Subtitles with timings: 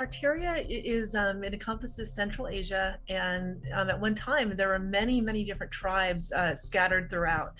[0.00, 5.20] Tartaria is um, it encompasses Central Asia, and um, at one time there were many,
[5.20, 7.52] many different tribes uh, scattered throughout.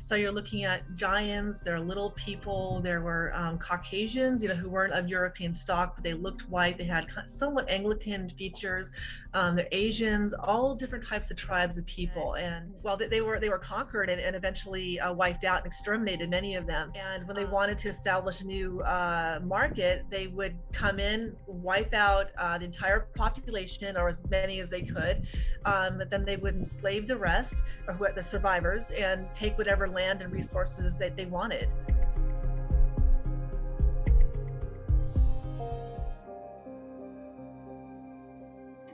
[0.00, 4.54] So you're looking at giants, there are little people, there were um, Caucasians, you know,
[4.54, 6.78] who weren't of European stock, but they looked white.
[6.78, 8.92] They had somewhat Anglican features.
[9.34, 12.36] Um, they're Asians, all different types of tribes of people.
[12.36, 15.66] And while well, they, were they were conquered and, and eventually uh, wiped out and
[15.66, 16.92] exterminated many of them.
[16.94, 21.92] And when they wanted to establish a new uh, market, they would come in, wipe
[21.92, 25.26] out uh, the entire population or as many as they could.
[25.66, 29.87] Um, but then they would enslave the rest, or who, the survivors, and take whatever
[29.88, 31.68] land and resources that they wanted.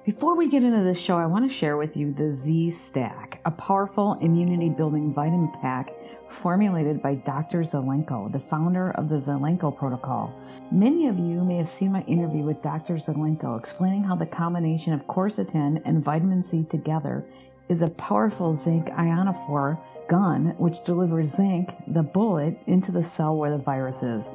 [0.04, 3.40] Before we get into this show, I want to share with you the Z Stack,
[3.46, 5.94] a powerful immunity building vitamin pack
[6.28, 7.62] formulated by Dr.
[7.62, 10.34] Zelenko, the founder of the Zelenko Protocol.
[10.70, 12.96] Many of you may have seen my interview with Dr.
[12.96, 17.24] Zelenko explaining how the combination of quercetin and vitamin C together
[17.68, 23.50] is a powerful zinc ionophore gun which delivers zinc, the bullet, into the cell where
[23.50, 24.28] the virus is.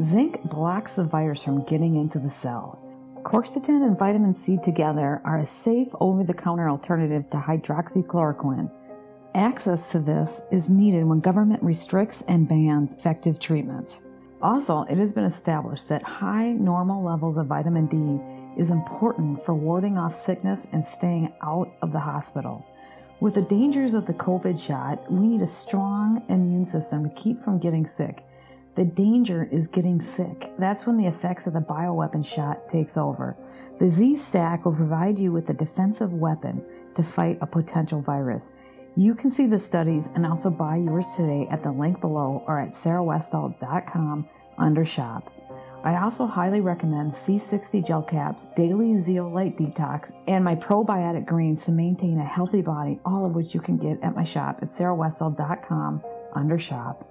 [0.00, 2.78] Zinc blocks the virus from getting into the cell.
[3.22, 8.70] Quercetin and vitamin C together are a safe over the counter alternative to hydroxychloroquine.
[9.34, 14.02] Access to this is needed when government restricts and bans effective treatments.
[14.42, 19.54] Also, it has been established that high normal levels of vitamin D is important for
[19.54, 22.64] warding off sickness and staying out of the hospital.
[23.18, 27.42] With the dangers of the COVID shot, we need a strong immune system to keep
[27.42, 28.22] from getting sick.
[28.74, 30.52] The danger is getting sick.
[30.58, 33.34] That's when the effects of the bioweapon shot takes over.
[33.78, 36.62] The Z Stack will provide you with a defensive weapon
[36.94, 38.50] to fight a potential virus.
[38.96, 42.60] You can see the studies and also buy yours today at the link below or
[42.60, 45.32] at sarahwestall.com under shop.
[45.86, 51.70] I also highly recommend C60 Gel Caps, Daily Zeolite Detox, and my probiotic greens to
[51.70, 56.02] maintain a healthy body, all of which you can get at my shop at sarahwestall.com
[56.34, 57.08] under shop.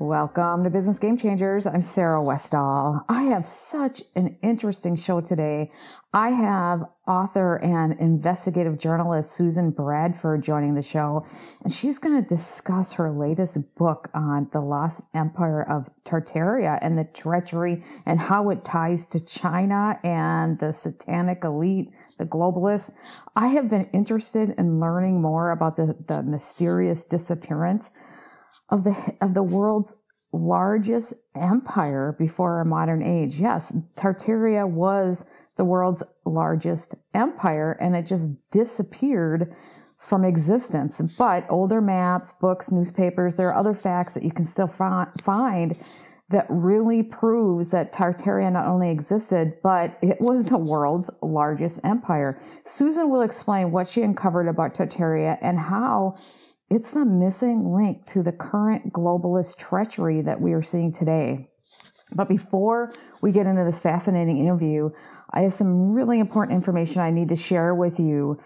[0.00, 1.68] Welcome to Business Game Changers.
[1.68, 3.04] I'm Sarah Westall.
[3.08, 5.70] I have such an interesting show today.
[6.12, 11.24] I have author and investigative journalist Susan Bradford joining the show,
[11.64, 16.98] and she's going to discuss her latest book on the lost empire of Tartaria and
[16.98, 22.92] the treachery and how it ties to China and the satanic elite, the globalists.
[23.34, 27.90] I have been interested in learning more about the, the mysterious disappearance
[28.68, 29.94] of the of the world's
[30.32, 33.36] largest empire before our modern age.
[33.36, 35.24] Yes, Tartaria was
[35.56, 39.54] the world's largest empire and it just disappeared
[39.98, 41.00] from existence.
[41.16, 45.76] But older maps, books, newspapers, there are other facts that you can still find
[46.30, 52.38] that really proves that Tartaria not only existed, but it was the world's largest empire.
[52.64, 56.14] Susan will explain what she uncovered about Tartaria and how
[56.70, 61.48] it's the missing link to the current globalist treachery that we are seeing today.
[62.14, 64.90] But before we get into this fascinating interview,
[65.30, 68.38] I have some really important information I need to share with you.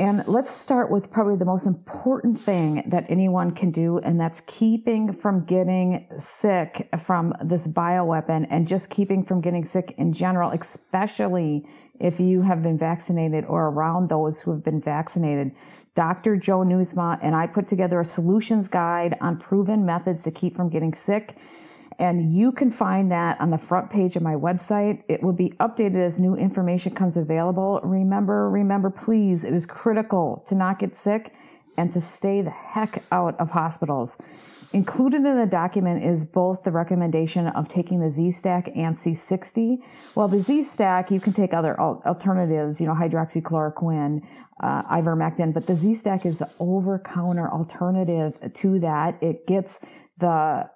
[0.00, 4.40] And let's start with probably the most important thing that anyone can do, and that's
[4.42, 10.50] keeping from getting sick from this bioweapon and just keeping from getting sick in general,
[10.50, 11.66] especially
[11.98, 15.50] if you have been vaccinated or around those who have been vaccinated.
[15.98, 16.36] Dr.
[16.36, 20.68] Joe Newsma and I put together a solutions guide on proven methods to keep from
[20.68, 21.34] getting sick.
[21.98, 25.02] And you can find that on the front page of my website.
[25.08, 27.80] It will be updated as new information comes available.
[27.82, 31.34] Remember, remember, please, it is critical to not get sick
[31.76, 34.18] and to stay the heck out of hospitals.
[34.74, 39.78] Included in the document is both the recommendation of taking the Z Stack and C60.
[40.14, 44.22] Well, the Z Stack, you can take other alternatives, you know, hydroxychloroquine,
[44.62, 49.22] uh, ivermectin, but the Z Stack is the over counter alternative to that.
[49.22, 49.80] It gets
[50.18, 50.68] the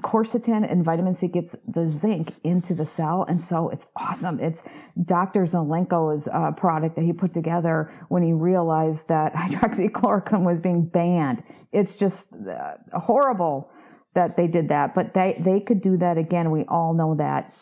[0.00, 3.24] quercetin and vitamin C gets the zinc into the cell.
[3.28, 4.40] And so it's awesome.
[4.40, 4.62] It's
[5.04, 5.42] Dr.
[5.42, 11.42] Zelenko's uh, product that he put together when he realized that hydroxychloroquine was being banned.
[11.72, 13.70] It's just uh, horrible
[14.14, 16.50] that they did that, but they, they could do that again.
[16.50, 17.54] We all know that.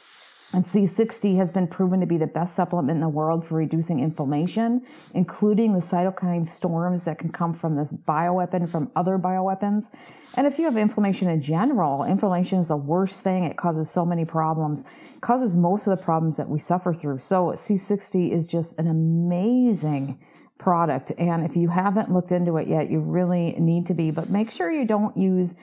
[0.52, 4.00] And C60 has been proven to be the best supplement in the world for reducing
[4.00, 4.82] inflammation,
[5.12, 9.90] including the cytokine storms that can come from this bioweapon, from other bioweapons.
[10.34, 13.44] And if you have inflammation in general, inflammation is the worst thing.
[13.44, 14.84] It causes so many problems,
[15.14, 17.18] it causes most of the problems that we suffer through.
[17.18, 20.18] So C60 is just an amazing
[20.58, 21.12] product.
[21.18, 24.50] And if you haven't looked into it yet, you really need to be, but make
[24.50, 25.54] sure you don't use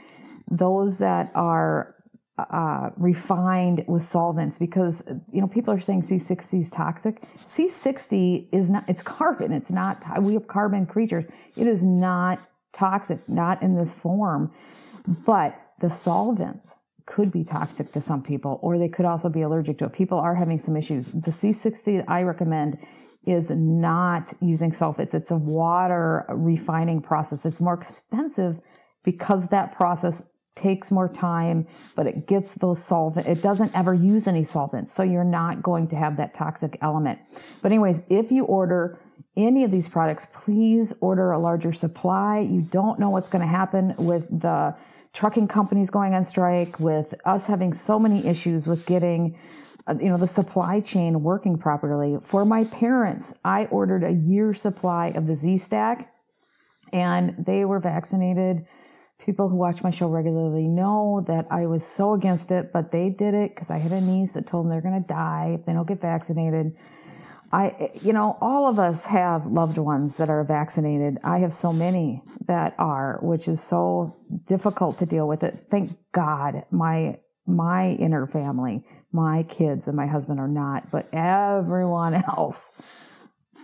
[0.52, 1.96] those that are
[2.38, 7.22] uh, refined with solvents because you know people are saying C60 is toxic.
[7.46, 8.90] C60 is not.
[8.90, 9.52] It's carbon.
[9.52, 10.04] It's not.
[10.22, 11.28] We have carbon creatures.
[11.56, 12.40] It is not
[12.74, 13.28] toxic.
[13.30, 14.52] Not in this form.
[15.26, 16.76] But the solvents
[17.06, 19.94] could be toxic to some people, or they could also be allergic to it.
[19.94, 21.08] People are having some issues.
[21.08, 22.80] The C60 I recommend
[23.26, 25.14] is not using sulfates.
[25.14, 27.46] It's a water refining process.
[27.46, 28.60] It's more expensive
[29.04, 30.24] because that process
[30.56, 31.66] takes more time,
[31.96, 33.28] but it gets those solvent.
[33.28, 34.92] It doesn't ever use any solvents.
[34.92, 37.20] So you're not going to have that toxic element.
[37.62, 39.00] But anyways, if you order
[39.36, 42.40] any of these products, please order a larger supply.
[42.40, 44.76] You don't know what's going to happen with the
[45.14, 49.36] trucking companies going on strike, with us having so many issues with getting
[49.86, 54.54] uh, you know the supply chain working properly for my parents i ordered a year
[54.54, 56.14] supply of the z stack
[56.94, 58.66] and they were vaccinated
[59.26, 63.10] people who watch my show regularly know that I was so against it, but they
[63.10, 65.66] did it because I had a niece that told them they're going to die if
[65.66, 66.76] they don't get vaccinated.
[67.52, 71.20] I, you know, all of us have loved ones that are vaccinated.
[71.24, 74.16] I have so many that are, which is so
[74.46, 75.60] difficult to deal with it.
[75.70, 82.16] Thank God my, my inner family, my kids and my husband are not, but everyone
[82.38, 82.74] else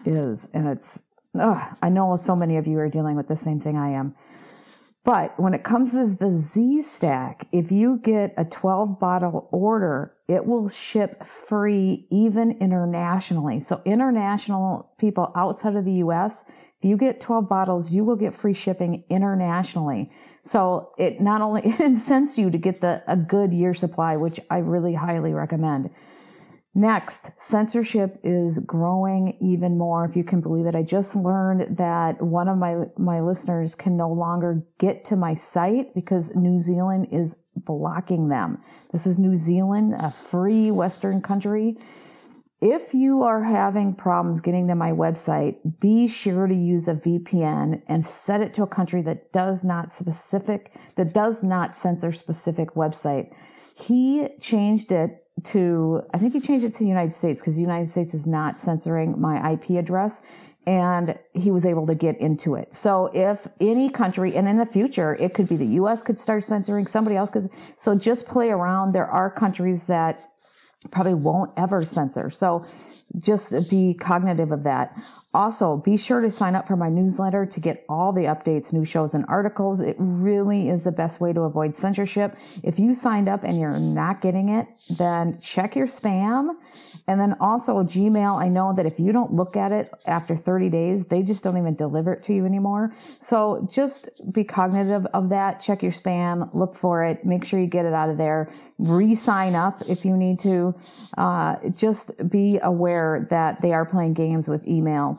[0.05, 0.47] is.
[0.53, 1.01] And it's,
[1.37, 4.15] ugh, I know so many of you are dealing with the same thing I am.
[5.09, 10.13] But when it comes to the Z Stack, if you get a 12 bottle order,
[10.27, 13.59] it will ship free even internationally.
[13.59, 16.43] So international people outside of the US,
[16.77, 20.11] if you get 12 bottles, you will get free shipping internationally.
[20.43, 24.59] So it not only incents you to get the a good year supply, which I
[24.59, 25.89] really highly recommend.
[26.79, 30.75] Next, censorship is growing even more, if you can believe it.
[30.75, 35.33] I just learned that one of my, my listeners can no longer get to my
[35.33, 38.61] site because New Zealand is blocking them.
[38.93, 41.77] This is New Zealand, a free Western country.
[42.61, 47.81] If you are having problems getting to my website, be sure to use a VPN
[47.89, 52.75] and set it to a country that does not specific, that does not censor specific
[52.75, 53.33] website.
[53.75, 57.61] He changed it to, I think he changed it to the United States because the
[57.61, 60.21] United States is not censoring my IP address
[60.67, 62.73] and he was able to get into it.
[62.73, 66.43] So if any country, and in the future, it could be the US could start
[66.43, 68.93] censoring somebody else because, so just play around.
[68.93, 70.29] There are countries that
[70.91, 72.29] probably won't ever censor.
[72.29, 72.65] So
[73.17, 74.95] just be cognitive of that.
[75.31, 78.83] Also, be sure to sign up for my newsletter to get all the updates, new
[78.83, 79.79] shows, and articles.
[79.79, 82.35] It really is the best way to avoid censorship.
[82.63, 86.55] If you signed up and you're not getting it, then check your spam.
[87.07, 90.69] And then also Gmail, I know that if you don't look at it after 30
[90.69, 92.93] days, they just don't even deliver it to you anymore.
[93.19, 95.59] So just be cognitive of that.
[95.59, 99.15] Check your spam, look for it, make sure you get it out of there, re
[99.15, 100.75] sign up if you need to.
[101.17, 105.18] Uh, just be aware that they are playing games with email,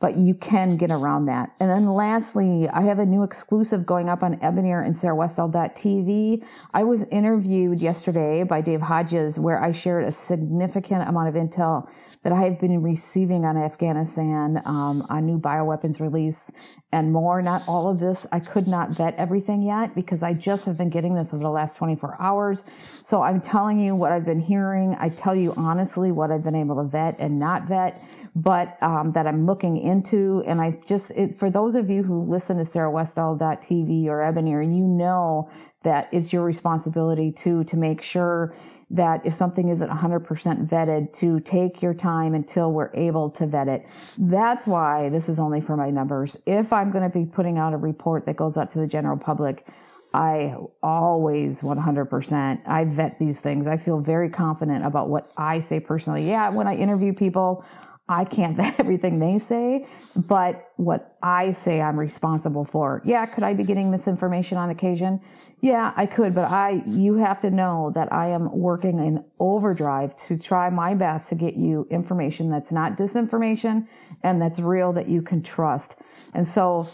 [0.00, 1.54] but you can get around that.
[1.60, 6.44] And then lastly, I have a new exclusive going up on Ebonier and TV.
[6.72, 11.88] I was interviewed yesterday by Dave Hodges where I shared a significant amount of intel
[12.22, 16.52] that I have been receiving on Afghanistan, um, on new bioweapons release,
[16.92, 17.40] and more.
[17.40, 18.26] Not all of this.
[18.30, 21.50] I could not vet everything yet because I just have been getting this over the
[21.50, 22.64] last 24 hours.
[23.02, 24.96] So I'm telling you what I've been hearing.
[24.98, 28.04] I tell you honestly what I've been able to vet and not vet,
[28.34, 30.42] but um, that I'm looking into.
[30.46, 34.64] And I just, it, for those of you who listen to sarah sarahwestall.tv or Ebonier,
[34.64, 35.50] you know
[35.82, 38.54] that it's your responsibility to to make sure
[38.90, 43.68] that if something isn't 100% vetted to take your time until we're able to vet
[43.68, 43.86] it
[44.18, 47.72] that's why this is only for my members if i'm going to be putting out
[47.72, 49.66] a report that goes out to the general public
[50.12, 52.60] I always 100%.
[52.66, 53.68] I vet these things.
[53.68, 56.28] I feel very confident about what I say personally.
[56.28, 57.64] Yeah, when I interview people,
[58.10, 63.00] I can't vet everything they say, but what I say I'm responsible for.
[63.04, 65.20] Yeah, could I be getting misinformation on occasion?
[65.60, 70.16] Yeah, I could, but I, you have to know that I am working in overdrive
[70.26, 73.86] to try my best to get you information that's not disinformation
[74.22, 75.96] and that's real that you can trust.
[76.34, 76.88] And so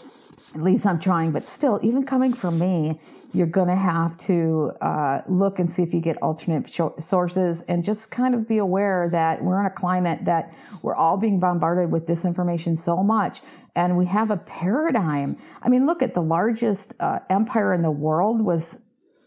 [0.53, 2.99] at least I'm trying, but still, even coming from me,
[3.33, 6.69] you're going to have to uh, look and see if you get alternate
[6.99, 11.17] sources and just kind of be aware that we're in a climate that we're all
[11.17, 13.41] being bombarded with disinformation so much
[13.75, 15.37] and we have a paradigm.
[15.61, 18.79] I mean look at the largest uh, empire in the world was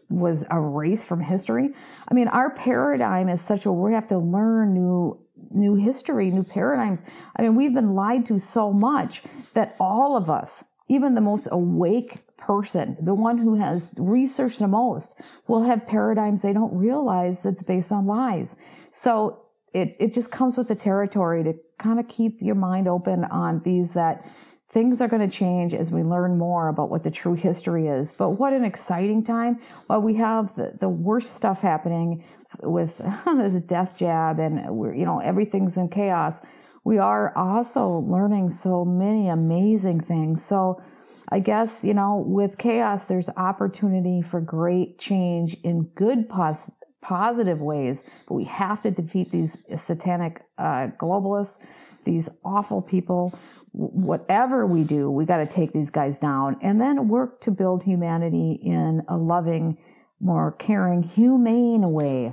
[0.09, 1.71] was erased from history.
[2.09, 5.19] I mean our paradigm is such a we have to learn new
[5.51, 7.05] new history new paradigms.
[7.37, 11.47] I mean we've been lied to so much that all of us even the most
[11.53, 17.43] awake person, the one who has researched the most, will have paradigms they don't realize
[17.43, 18.57] that's based on lies.
[18.93, 19.43] So
[19.73, 23.61] it, it just comes with the territory to kind of keep your mind open on
[23.61, 24.27] these that
[24.71, 28.13] things are going to change as we learn more about what the true history is.
[28.13, 29.59] But what an exciting time.
[29.87, 32.25] While we have the, the worst stuff happening
[32.63, 32.99] with
[33.37, 36.41] this death jab and we're, you know, everything's in chaos,
[36.85, 40.45] we are also learning so many amazing things.
[40.45, 40.81] So
[41.29, 46.71] I guess, you know, with chaos, there's opportunity for great change in good pos-
[47.03, 51.59] positive ways, but we have to defeat these satanic uh, globalists,
[52.05, 53.39] these awful people
[53.73, 57.83] whatever we do, we got to take these guys down and then work to build
[57.83, 59.79] humanity in a loving,
[60.21, 62.33] more caring, humane way.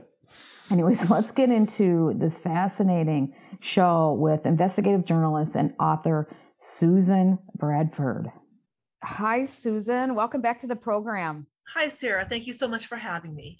[0.71, 6.27] Anyways, let's get into this fascinating show with investigative journalist and author
[6.59, 8.31] Susan Bradford.
[9.03, 10.15] Hi, Susan.
[10.15, 11.45] Welcome back to the program.
[11.73, 12.25] Hi, Sarah.
[12.27, 13.59] Thank you so much for having me.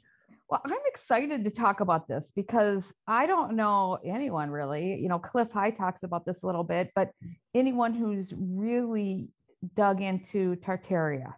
[0.49, 4.95] Well, I'm excited to talk about this because I don't know anyone really.
[4.95, 7.11] You know, Cliff High talks about this a little bit, but
[7.53, 9.29] anyone who's really
[9.75, 11.33] dug into Tartaria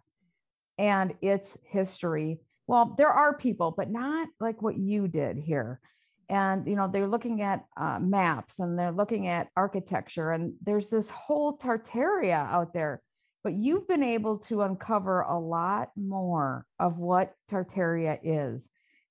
[0.78, 2.40] and its history.
[2.66, 5.80] Well, there are people, but not like what you did here.
[6.28, 10.88] And, you know, they're looking at uh, maps and they're looking at architecture, and there's
[10.88, 13.02] this whole Tartaria out there.
[13.42, 18.68] But you've been able to uncover a lot more of what Tartaria is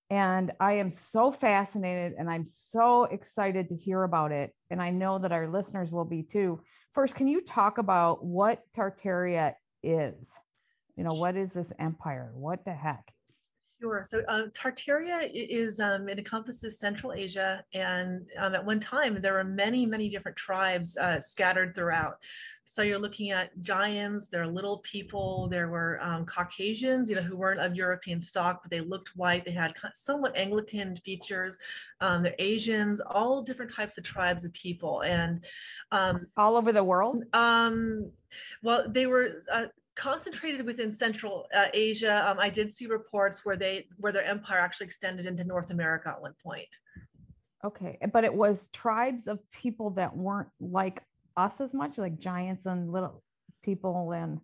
[0.09, 4.55] and I am so fascinated and I'm so excited to hear about it.
[4.71, 6.61] And I know that our listeners will be too.
[6.93, 10.33] First, can you talk about what Tartaria is?
[10.95, 12.31] You know, what is this empire?
[12.33, 13.13] What the heck?
[13.81, 14.03] Sure.
[14.05, 19.33] So um, Tartaria is um, it encompasses Central Asia, and um, at one time there
[19.33, 22.17] were many, many different tribes uh, scattered throughout.
[22.65, 27.21] So you're looking at giants, there are little people, there were um, Caucasians, you know,
[27.23, 29.43] who weren't of European stock, but they looked white.
[29.43, 31.57] They had somewhat Anglican features.
[31.99, 35.01] Um, they're Asians, all different types of tribes of people.
[35.01, 35.43] And
[35.91, 37.23] um, all over the world?
[37.33, 38.11] Um,
[38.61, 39.65] well, they were uh,
[39.99, 42.27] concentrated within Central uh, Asia.
[42.27, 46.09] Um, I did see reports where they where their empire actually extended into North America
[46.09, 46.67] at one point.
[47.65, 51.03] Okay, but it was tribes of people that weren't like
[51.35, 53.21] us as much, like giants and little
[53.61, 54.39] people and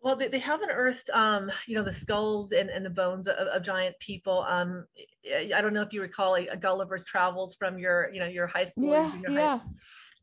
[0.00, 3.34] well, they, they haven't unearthed, um, you know, the skulls and, and the bones of,
[3.34, 4.44] of giant people.
[4.48, 4.86] Um,
[5.34, 8.46] I don't know if you recall a, a Gulliver's Travels from your, you know, your
[8.46, 8.92] high school.
[8.92, 9.58] Yeah, yeah.
[9.58, 9.64] High,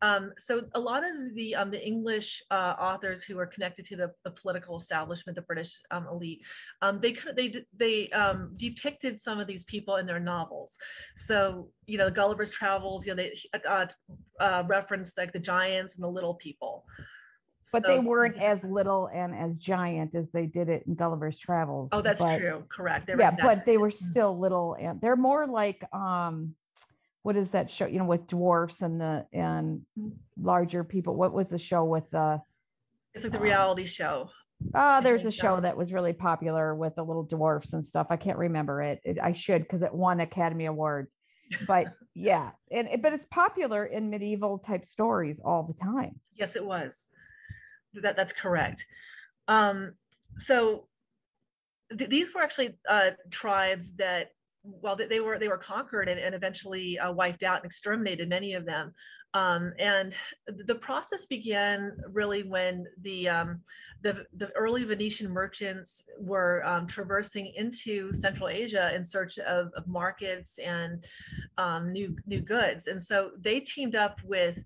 [0.02, 3.96] um, so a lot of the um, the English uh, authors who are connected to
[3.96, 6.42] the, the political establishment, the British um, elite,
[6.82, 10.78] um, they they they um, depicted some of these people in their novels.
[11.16, 13.86] So you know, Gulliver's Travels, you know, they uh,
[14.40, 16.86] uh, reference like the giants and the little people.
[17.72, 21.38] But so, they weren't as little and as giant as they did it in Gulliver's
[21.38, 21.90] Travels.
[21.94, 22.66] Oh, that's but, true.
[22.68, 23.10] Correct.
[23.18, 23.94] yeah, but they were mm.
[23.94, 26.56] still little, and they're more like um
[27.24, 27.88] what is that show?
[27.88, 29.82] You know, with dwarfs and the and
[30.40, 31.16] larger people.
[31.16, 32.42] What was the show with the?
[33.14, 34.30] It's like the um, reality show.
[34.76, 38.08] Oh, there's a show that was really popular with the little dwarfs and stuff.
[38.10, 39.02] I can't remember it.
[39.04, 41.16] it I should because it won Academy Awards.
[41.68, 46.20] But yeah, and but it's popular in medieval type stories all the time.
[46.36, 47.08] Yes, it was.
[48.02, 48.86] That that's correct.
[49.48, 49.94] Um,
[50.38, 50.88] so
[51.98, 54.32] th- these were actually uh, tribes that
[54.64, 58.54] well, they, were they were conquered and, and eventually uh, wiped out and exterminated many
[58.54, 58.94] of them.
[59.34, 60.14] Um, and
[60.68, 63.62] the process began really when the um,
[64.04, 69.88] the, the early Venetian merchants were um, traversing into Central Asia in search of, of
[69.88, 71.04] markets and
[71.58, 72.88] um, new new goods.
[72.88, 74.60] And so they teamed up with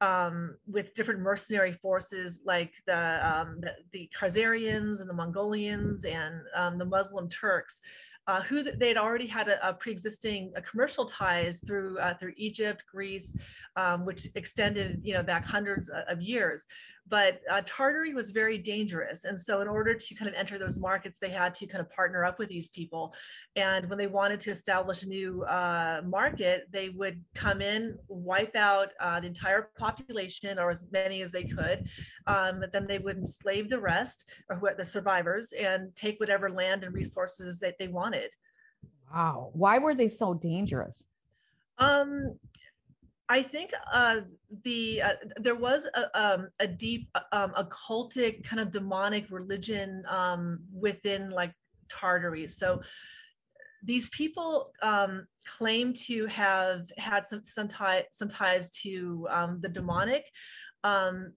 [0.00, 6.42] um, with different mercenary forces like the, um, the, the Khazarians and the Mongolians and
[6.54, 7.80] um, the Muslim Turks
[8.26, 12.82] uh, who they'd already had a, a pre-existing a commercial ties through uh, through Egypt,
[12.90, 13.36] Greece,
[13.76, 16.66] um, which extended you know back hundreds of years.
[17.08, 20.80] But uh, Tartary was very dangerous, and so in order to kind of enter those
[20.80, 23.14] markets, they had to kind of partner up with these people.
[23.54, 28.56] And when they wanted to establish a new uh, market, they would come in, wipe
[28.56, 31.86] out uh, the entire population or as many as they could.
[32.26, 36.50] Um, but then they would enslave the rest, or who the survivors, and take whatever
[36.50, 38.30] land and resources that they wanted.
[39.14, 39.50] Wow!
[39.52, 41.04] Why were they so dangerous?
[41.78, 42.36] Um,
[43.28, 44.20] I think uh,
[44.64, 50.60] the uh, there was a, um, a deep um, occultic kind of demonic religion um,
[50.72, 51.52] within like
[51.88, 52.48] Tartary.
[52.48, 52.82] So
[53.82, 59.68] these people um, claim to have had some some, tie, some ties to um, the
[59.68, 60.24] demonic.
[60.84, 61.32] Um,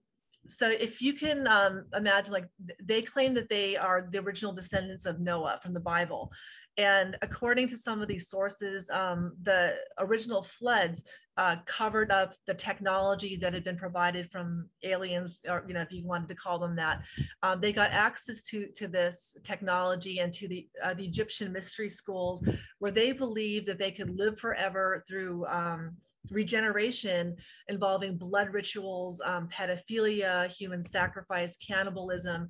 [0.48, 1.46] so if you can
[1.94, 2.46] imagine, like
[2.82, 6.32] they claim that they are the original descendants of Noah from the Bible.
[6.76, 11.02] And according to some of these sources, um, the original floods
[11.40, 15.90] uh, covered up the technology that had been provided from aliens, or you know, if
[15.90, 17.00] you wanted to call them that.
[17.42, 21.88] Um, they got access to to this technology and to the uh, the Egyptian mystery
[21.88, 22.44] schools,
[22.78, 25.96] where they believed that they could live forever through um,
[26.30, 27.34] regeneration
[27.68, 32.48] involving blood rituals, um, pedophilia, human sacrifice, cannibalism.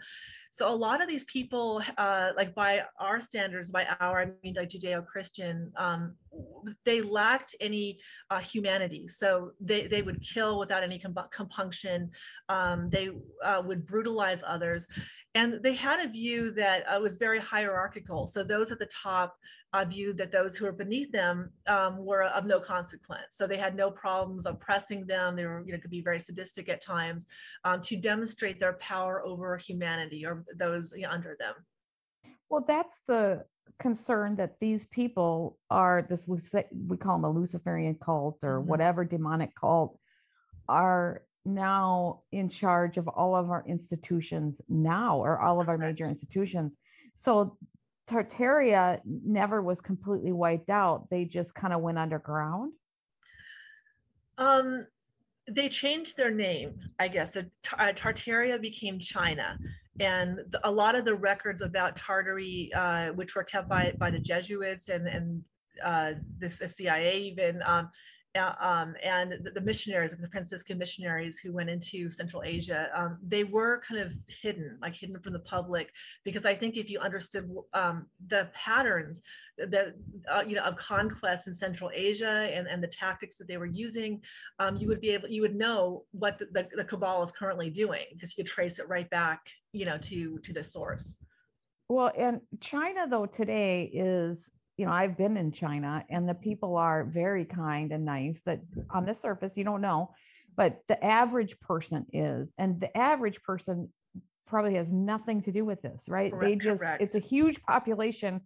[0.52, 4.54] So a lot of these people, uh, like by our standards, by our, I mean
[4.57, 6.14] like Judeo-Christian, um,
[6.85, 7.99] they lacked any
[8.30, 9.07] uh, humanity.
[9.09, 12.11] So they, they would kill without any compunction.
[12.49, 13.11] Um, they
[13.45, 14.88] uh, would brutalize others.
[15.37, 18.26] And they had a view that uh, was very hierarchical.
[18.26, 19.37] So those at the top
[19.73, 23.37] uh, viewed that those who were beneath them um, were of no consequence.
[23.37, 25.37] So they had no problems oppressing them.
[25.37, 27.27] They were, you know, could be very sadistic at times
[27.65, 31.55] um, to demonstrate their power over humanity or those you know, under them.
[32.49, 33.45] Well, that's the
[33.79, 38.69] concern that these people are this Lucifer, we call them a Luciferian cult or mm-hmm.
[38.69, 39.99] whatever demonic cult
[40.69, 46.05] are now in charge of all of our institutions now or all of our major
[46.05, 46.77] institutions
[47.15, 47.57] so
[48.11, 51.09] Tartaria never was completely wiped out.
[51.11, 52.73] They just kind of went underground.
[54.37, 54.87] Um,
[55.49, 57.37] they changed their name, I guess.
[57.37, 59.59] Uh, Tartaria became China,
[60.00, 64.11] and the, a lot of the records about Tartary, uh, which were kept by by
[64.11, 65.45] the Jesuits and and
[65.85, 67.90] uh, this CIA even, um,
[68.39, 73.19] uh, um, and the, the, missionaries, the Franciscan missionaries who went into Central Asia, um,
[73.26, 75.91] they were kind of hidden, like hidden from the public,
[76.25, 79.23] because I think if you understood um, the patterns
[79.59, 79.95] that
[80.33, 83.67] uh, you know of conquest in Central Asia and, and the tactics that they were
[83.67, 84.21] using,
[84.61, 87.69] um, you would be able, you would know what the, the, the cabal is currently
[87.69, 89.41] doing because you could trace it right back,
[89.73, 91.17] you know, to to the source.
[91.89, 94.49] Well, and China though today is
[94.80, 98.60] you know, I've been in China and the people are very kind and nice that
[98.88, 100.14] on the surface you don't know,
[100.56, 103.90] but the average person is, and the average person
[104.47, 106.32] probably has nothing to do with this, right?
[106.32, 107.02] Correct, they just, correct.
[107.02, 108.40] it's a huge population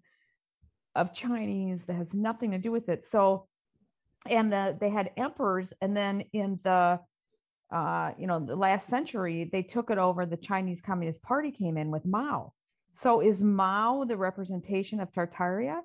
[0.96, 3.04] of Chinese that has nothing to do with it.
[3.04, 3.46] So,
[4.26, 6.98] and the, they had emperors and then in the,
[7.72, 10.26] uh, you know, the last century, they took it over.
[10.26, 12.54] The Chinese Communist Party came in with Mao.
[12.92, 15.78] So is Mao the representation of Tartaria?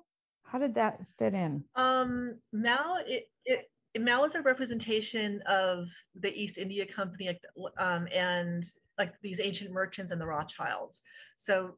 [0.50, 1.62] How did that fit in?
[1.76, 5.86] Um, Mao, it, it, Mao is a representation of
[6.18, 7.38] the East India Company
[7.78, 8.64] um, and
[8.98, 11.02] like these ancient merchants and the Rothschilds.
[11.36, 11.76] So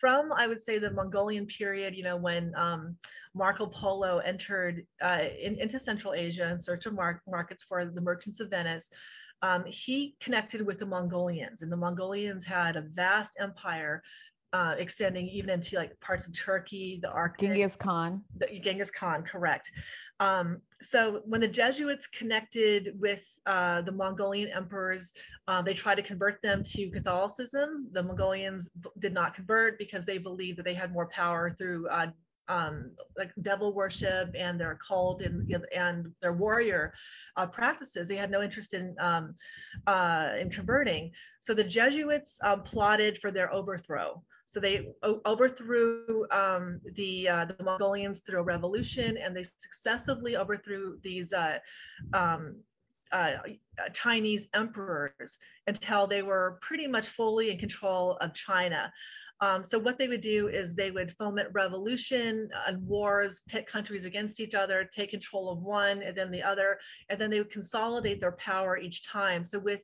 [0.00, 2.96] from I would say the Mongolian period, you know, when um,
[3.34, 8.00] Marco Polo entered uh, in, into Central Asia in search of mar markets for the
[8.00, 8.90] merchants of Venice,
[9.42, 14.02] um, he connected with the Mongolians, and the Mongolians had a vast empire
[14.56, 17.48] uh, extending even into like parts of Turkey, the Arctic.
[17.48, 18.22] Genghis Khan.
[18.38, 19.70] The, Genghis Khan, correct.
[20.18, 25.12] Um, so when the Jesuits connected with uh, the Mongolian emperors,
[25.46, 27.88] uh, they tried to convert them to Catholicism.
[27.92, 32.06] The Mongolians did not convert because they believed that they had more power through uh,
[32.48, 36.94] um, like devil worship and their cult and you know, and their warrior
[37.36, 38.08] uh, practices.
[38.08, 39.34] They had no interest in um,
[39.86, 41.12] uh, in converting.
[41.40, 44.22] So the Jesuits um, plotted for their overthrow.
[44.46, 44.88] So they
[45.26, 51.58] overthrew um, the, uh, the Mongolians through a revolution and they successively overthrew these uh,
[52.14, 52.56] um,
[53.12, 53.32] uh,
[53.92, 58.92] Chinese emperors until they were pretty much fully in control of China.
[59.40, 64.06] Um, so what they would do is they would foment revolution and wars, pit countries
[64.06, 66.78] against each other, take control of one and then the other,
[67.10, 69.44] and then they would consolidate their power each time.
[69.44, 69.80] So with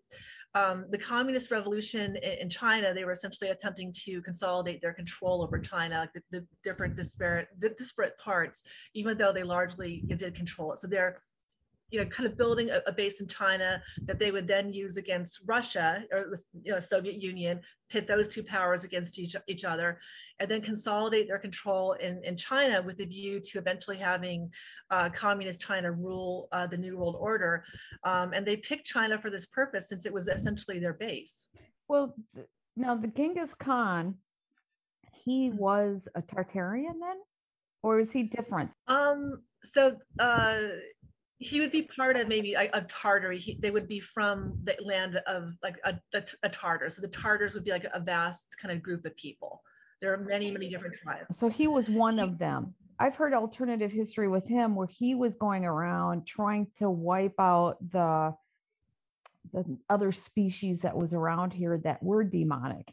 [0.54, 5.58] um, the communist revolution in, China, they were essentially attempting to consolidate their control over
[5.58, 8.62] China, the, the different disparate, the disparate parts,
[8.94, 10.78] even though they largely did control it.
[10.78, 11.22] So they're
[11.92, 14.96] you know, kind of building a, a, base in China that they would then use
[14.96, 19.64] against Russia or the you know, Soviet Union, pit those two powers against each, each
[19.64, 20.00] other,
[20.40, 24.50] and then consolidate their control in, in China with a view to eventually having
[24.90, 27.64] uh, communist China rule uh, the New World Order.
[28.05, 31.48] Um, and they picked China for this purpose since it was essentially their base.
[31.88, 32.16] Well,
[32.74, 34.14] now the Genghis Khan,
[35.12, 35.59] he mm-hmm.
[35.59, 37.18] was a Tartarian then?
[37.83, 38.70] Or is he different?
[38.87, 40.59] Um, so uh,
[41.42, 43.38] he would be part of maybe a, a Tartary.
[43.38, 46.88] He, they would be from the land of like a, a, a, Tartar.
[46.88, 49.62] So the Tartars would be like a vast kind of group of people.
[50.00, 51.37] There are many, many different tribes.
[51.37, 52.74] So he was one of them.
[52.98, 57.76] I've heard alternative history with him where he was going around trying to wipe out
[57.90, 58.35] the
[59.52, 62.90] the other species that was around here that were demonic.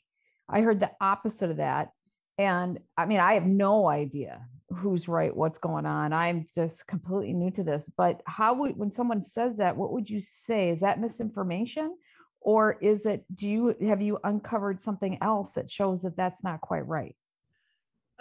[0.50, 1.92] I heard the opposite of that.
[2.38, 4.42] And I mean, I have no idea
[4.76, 6.14] who's right, what's going on.
[6.14, 7.90] I'm just completely new to this.
[7.98, 10.70] But how would, when someone says that, what would you say?
[10.70, 11.96] Is that misinformation?
[12.42, 16.62] Or is it, do you, have you uncovered something else that shows that that's not
[16.62, 17.16] quite right?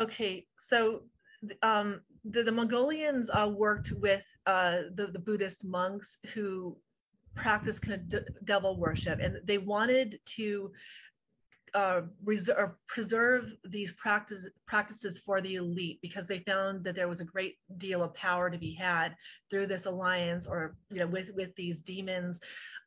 [0.01, 1.03] Okay, so
[1.63, 6.77] um, the, the Mongolians uh, worked with uh, the, the Buddhist monks who
[7.35, 10.73] practiced kind of de- devil worship, and they wanted to
[11.75, 17.21] uh, reserve, preserve these practice, practices for the elite because they found that there was
[17.21, 19.15] a great deal of power to be had
[19.51, 22.41] through this alliance or you know with with these demons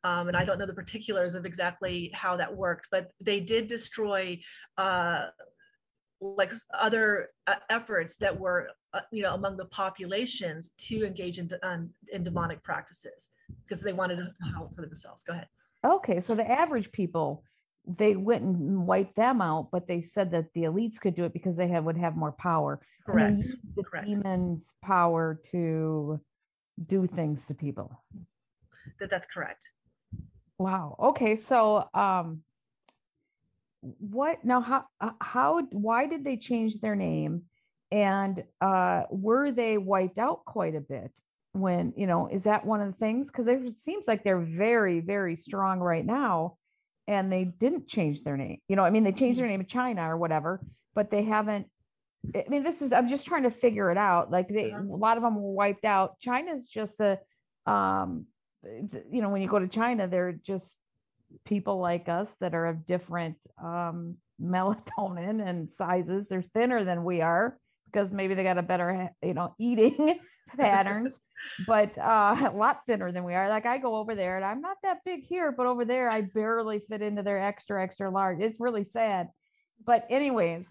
[0.04, 3.68] um, and I don't know the particulars of exactly how that worked, but they did
[3.68, 4.40] destroy
[4.76, 5.26] uh,
[6.20, 11.50] like other uh, efforts that were uh, you know among the populations to engage in,
[11.62, 13.28] um, in demonic practices
[13.64, 15.22] because they wanted to help for themselves.
[15.22, 15.46] Go ahead.
[15.84, 17.44] Okay, so the average people
[17.86, 21.32] they went and wiped them out, but they said that the elites could do it
[21.32, 22.80] because they have would have more power.
[23.04, 23.42] Correct.
[23.76, 24.06] the Correct.
[24.06, 26.20] demons' power to
[26.86, 28.00] do things to people.
[29.00, 29.68] That that's correct.
[30.58, 30.96] Wow.
[31.00, 31.34] Okay.
[31.34, 32.42] So, um,
[33.80, 34.60] what now?
[34.60, 37.42] How uh, how why did they change their name?
[37.90, 41.10] And uh, were they wiped out quite a bit?
[41.52, 43.26] When you know, is that one of the things?
[43.26, 46.58] Because it seems like they're very very strong right now,
[47.08, 48.58] and they didn't change their name.
[48.68, 50.60] You know, I mean, they changed their name to China or whatever,
[50.94, 51.66] but they haven't.
[52.34, 54.30] I mean, this is I'm just trying to figure it out.
[54.30, 56.20] Like they, a lot of them were wiped out.
[56.20, 57.18] China's just a
[57.66, 58.26] um
[59.10, 60.76] you know, when you go to China, they're just
[61.44, 66.26] people like us that are of different um, melatonin and sizes.
[66.28, 70.18] They're thinner than we are because maybe they got a better, you know, eating
[70.58, 71.14] patterns,
[71.66, 73.48] but uh, a lot thinner than we are.
[73.48, 76.22] Like I go over there and I'm not that big here, but over there I
[76.22, 78.40] barely fit into their extra, extra large.
[78.40, 79.28] It's really sad.
[79.84, 80.64] But anyways,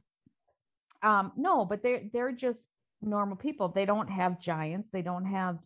[1.03, 2.61] um, no, but they're they're just
[3.01, 3.69] normal people.
[3.69, 4.89] They don't have giants.
[4.91, 5.57] They don't have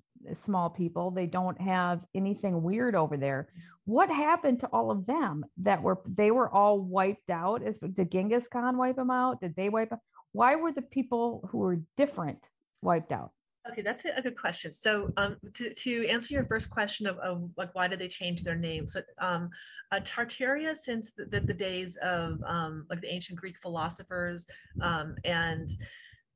[0.43, 1.11] small people.
[1.11, 3.49] They don't have anything weird over there.
[3.85, 7.61] What happened to all of them that were they were all wiped out?
[7.61, 9.41] Is did Genghis Khan wipe them out?
[9.41, 9.91] Did they wipe?
[9.93, 9.99] out?
[10.31, 12.39] Why were the people who were different
[12.81, 13.31] wiped out?
[13.71, 14.71] Okay, that's a good question.
[14.71, 18.43] So um, to, to answer your first question of, of like why did they change
[18.43, 18.93] their names?
[18.93, 19.49] So, um,
[19.91, 24.45] uh, Tartaria, since the, the, the days of um, like the ancient Greek philosophers
[24.81, 25.71] um, and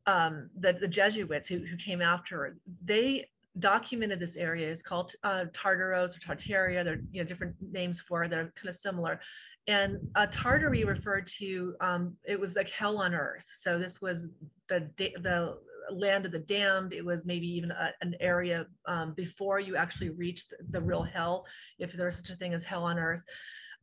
[0.08, 3.28] um, the, the Jesuits who, who came after, they
[3.60, 4.72] documented this area.
[4.72, 6.84] It's called uh, Tartaros or Tartaria.
[6.84, 9.20] There are you know different names for it that are kind of similar.
[9.68, 13.46] And uh, Tartary referred to um, it was like hell on earth.
[13.54, 14.28] So this was
[14.68, 15.60] the the
[15.92, 16.94] land of the damned.
[16.94, 21.04] It was maybe even a, an area um, before you actually reached the, the real
[21.04, 21.46] hell,
[21.80, 23.22] if there's such a thing as hell on earth.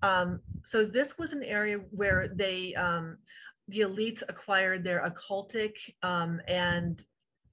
[0.02, 3.18] Um, so this was an area where they, um,
[3.68, 7.02] the elites acquired their occultic um, and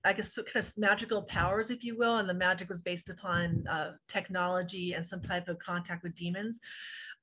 [0.06, 3.66] I guess kind of magical powers, if you will, and the magic was based upon
[3.68, 6.60] uh, technology and some type of contact with demons.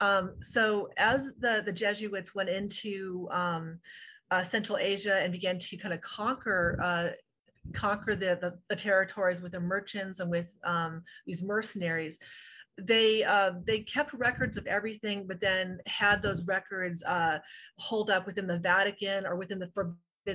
[0.01, 3.79] Um, so as the the Jesuits went into um,
[4.31, 7.09] uh, Central Asia and began to kind of conquer uh,
[7.75, 12.19] conquer the, the, the territories with the merchants and with um, these mercenaries.
[12.79, 17.39] They uh, they kept records of everything, but then had those records uh,
[17.79, 19.67] holed up within the Vatican or within the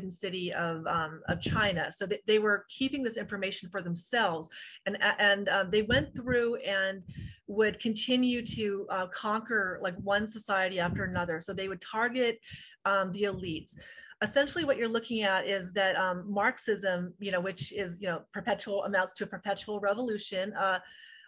[0.10, 1.92] city of um, of China.
[1.92, 4.50] So they, they were keeping this information for themselves,
[4.86, 7.02] and and um, they went through and
[7.48, 11.40] would continue to uh, conquer like one society after another.
[11.40, 12.40] So they would target
[12.86, 13.74] um, the elites
[14.22, 18.22] essentially what you're looking at is that um, Marxism, you know, which is, you know,
[18.34, 20.80] perpetual amounts to a perpetual revolution, uh,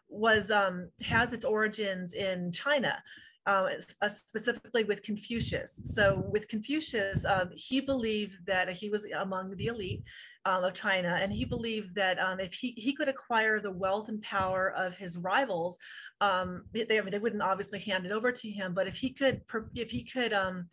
[0.10, 2.98] was um, has its origins in China.
[3.48, 3.70] Uh,
[4.02, 5.80] uh, specifically with Confucius.
[5.86, 10.04] So with Confucius, um, he believed that he was among the elite
[10.44, 14.10] um, of China, and he believed that um, if he, he could acquire the wealth
[14.10, 15.78] and power of his rivals,
[16.20, 19.12] um, they, I mean, they wouldn't obviously hand it over to him, but if he
[19.12, 19.40] could,
[19.76, 20.68] if he could um,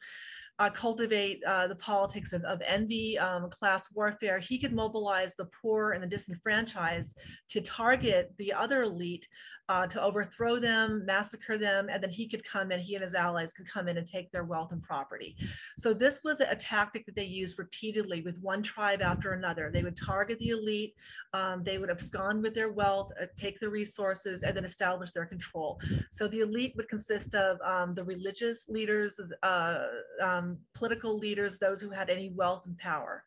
[0.58, 4.38] uh, cultivate uh, the politics of, of envy, um, class warfare.
[4.38, 7.16] He could mobilize the poor and the disenfranchised
[7.50, 9.26] to target the other elite,
[9.68, 13.14] uh, to overthrow them, massacre them, and then he could come in, he and his
[13.14, 15.36] allies could come in and take their wealth and property.
[15.78, 19.70] So this was a tactic that they used repeatedly with one tribe after another.
[19.72, 20.94] They would target the elite,
[21.32, 25.26] um, they would abscond with their wealth, uh, take the resources, and then establish their
[25.26, 25.80] control.
[26.10, 29.78] So the elite would consist of um, the religious leaders, uh,
[30.22, 33.24] um, political leaders, those who had any wealth and power.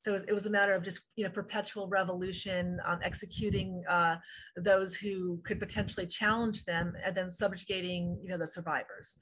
[0.00, 4.16] So it was, a matter of just you know perpetual revolution, um, executing uh,
[4.56, 9.16] those who could potentially challenge them, and then subjugating you know the survivors.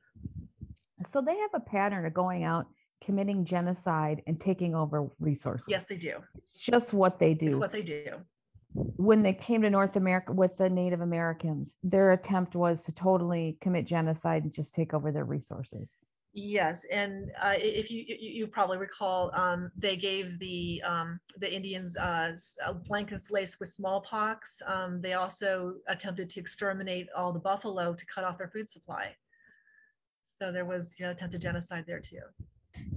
[1.07, 2.67] So they have a pattern of going out,
[3.03, 5.67] committing genocide, and taking over resources.
[5.69, 6.19] Yes, they do.
[6.39, 7.49] It's just what they do.
[7.49, 8.05] It's what they do.
[8.75, 13.57] when they came to North America with the Native Americans, their attempt was to totally
[13.63, 15.95] commit genocide and just take over their resources.
[16.39, 21.51] Yes, and uh, if you, you you probably recall, um, they gave the um, the
[21.51, 24.61] Indians uh, uh, blankets laced with smallpox.
[24.67, 29.17] Um, they also attempted to exterminate all the buffalo to cut off their food supply.
[30.27, 32.21] So there was you know attempted genocide there too.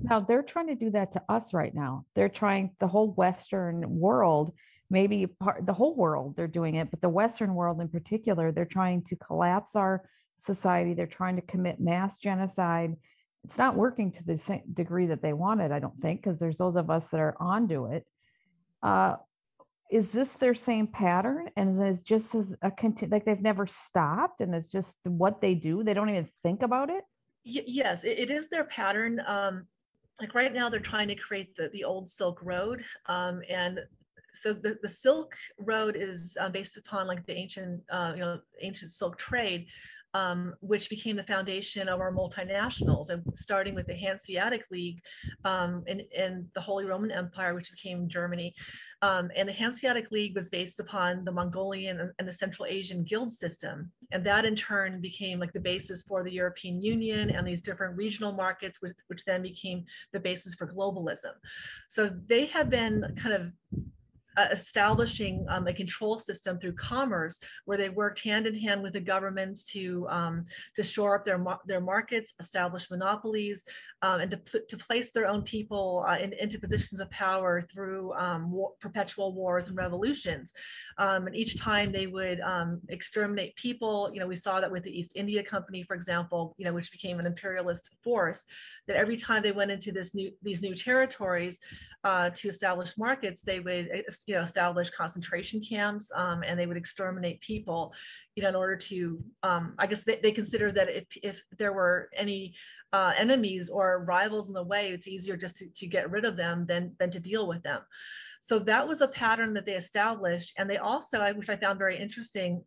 [0.04, 2.04] Now they're trying to do that to us right now.
[2.16, 4.52] They're trying the whole Western world,
[4.90, 8.66] maybe part the whole world, they're doing it, but the Western world in particular, they're
[8.66, 10.04] trying to collapse our
[10.40, 10.94] society.
[10.94, 12.98] They're trying to commit mass genocide.
[13.46, 16.58] It's not working to the same degree that they wanted, I don't think, because there's
[16.58, 18.06] those of us that are onto it.
[18.84, 19.16] Uh,
[19.90, 21.50] is this their same pattern?
[21.56, 25.56] And is just as a conti- like they've never stopped and it's just what they
[25.56, 25.84] do?
[25.84, 27.04] They don't even think about it?
[27.46, 29.20] Y- yes, it, it is their pattern.
[29.28, 29.66] Um,
[30.20, 32.84] like right now, they're trying to create the, the old Silk Road.
[33.08, 33.80] Um, and
[34.36, 38.40] so the, the Silk Road is uh, based upon like the ancient, uh, you know,
[38.62, 39.66] ancient silk trade,
[40.14, 43.10] um, which became the foundation of our multinationals.
[43.10, 45.00] And starting with the Hanseatic League
[45.46, 48.54] um, and, and the Holy Roman Empire, which became Germany.
[49.02, 53.32] Um, and the Hanseatic League was based upon the Mongolian and- the Central Asian guild
[53.32, 53.92] system.
[54.12, 57.96] And that in turn became like the basis for the European Union and these different
[57.96, 61.34] regional markets, which, which then became the basis for globalism.
[61.88, 63.52] So they have been kind of
[64.40, 68.94] uh, establishing um, a control system through commerce where they worked hand in hand with
[68.94, 73.64] the governments to um, to shore up their their markets, establish monopolies,
[74.02, 78.14] um, and to to place their own people uh, in, into positions of power through
[78.14, 80.54] um, war, perpetual wars and revolutions.
[80.98, 82.40] Um, and each time they would
[82.90, 84.10] exterminate people.
[84.14, 86.56] You know, we saw that with the East India Company, for example.
[86.58, 88.46] You know, which became an imperialist force.
[88.88, 91.60] That every time they went into this new these new territories
[92.04, 96.66] uh, to establish markets, they would uh, you know establish concentration camps um, and they
[96.66, 97.94] would exterminate people.
[98.36, 101.74] You know, in order to, um, I guess they, they consider that if if there
[101.74, 102.56] were any
[102.94, 106.36] uh, enemies or rivals in the way, it's easier just to, to get rid of
[106.36, 107.82] them than, than to deal with them.
[108.42, 110.54] So that was a pattern that they established.
[110.58, 112.64] And they also, which I found very interesting,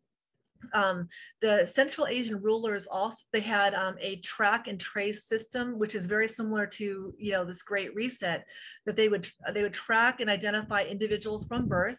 [0.73, 1.09] um,
[1.41, 6.07] the Central Asian rulers also, they had um, a track and trace system, which is
[6.07, 8.45] very similar to, you know, this great reset,
[8.87, 11.99] that they would, they would track and identify individuals from birth.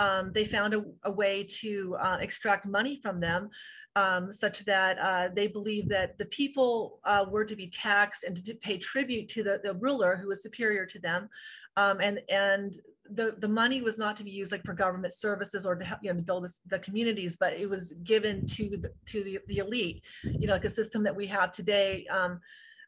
[0.00, 3.50] Um, they found a, a way to uh, extract money from them
[3.96, 8.36] um, such that uh, they believed that the people uh, were to be taxed and
[8.36, 11.28] to, to pay tribute to the, the ruler who was superior to them.
[11.76, 12.74] Um, and and
[13.14, 16.00] the, the money was not to be used like for government services or to help,
[16.02, 19.58] you know, build this, the communities, but it was given to the, to the, the
[19.58, 22.40] elite, you know, like a system that we have today, um,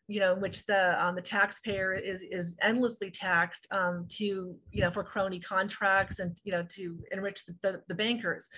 [0.07, 4.81] you know, in which the um, the taxpayer is is endlessly taxed um, to you
[4.83, 8.49] know for crony contracts and you know to enrich the, the, the bankers.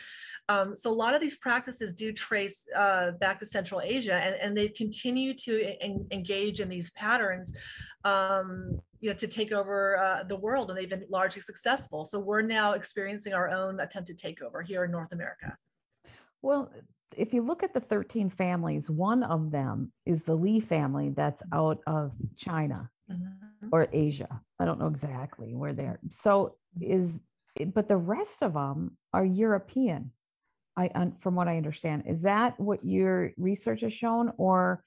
[0.49, 4.35] Um, so a lot of these practices do trace uh, back to Central Asia, and,
[4.37, 7.53] and they continue to en- engage in these patterns,
[8.05, 12.05] um, you know, to take over uh, the world, and they've been largely successful.
[12.05, 15.57] So we're now experiencing our own attempted takeover here in North America.
[16.43, 16.71] Well,
[17.17, 21.43] if you look at the 13 families, one of them is the Lee family that's
[21.53, 22.91] out of China
[23.73, 24.41] or Asia.
[24.59, 25.99] I don't know exactly where they're.
[26.11, 27.21] So is
[27.73, 30.13] but the rest of them are European.
[30.77, 32.03] I from what I understand.
[32.07, 34.85] Is that what your research has shown or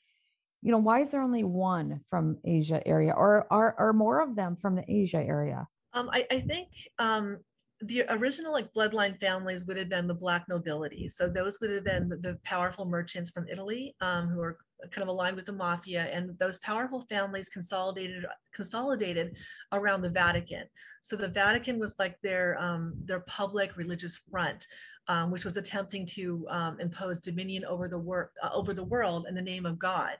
[0.61, 4.35] you know, why is there only one from Asia area or are are more of
[4.35, 5.67] them from the Asia area?
[5.93, 6.67] Um, I, I think
[6.99, 7.37] um,
[7.81, 11.07] the original like bloodline families would have been the black nobility.
[11.07, 14.57] So those would have been the, powerful merchants from Italy um, who are
[14.91, 19.35] kind of aligned with the mafia, and those powerful families consolidated consolidated
[19.71, 20.63] around the Vatican.
[21.03, 24.67] So the Vatican was like their um, their public religious front.
[25.09, 29.25] Um, which was attempting to um, impose dominion over the wor- uh, over the world
[29.27, 30.17] in the name of God.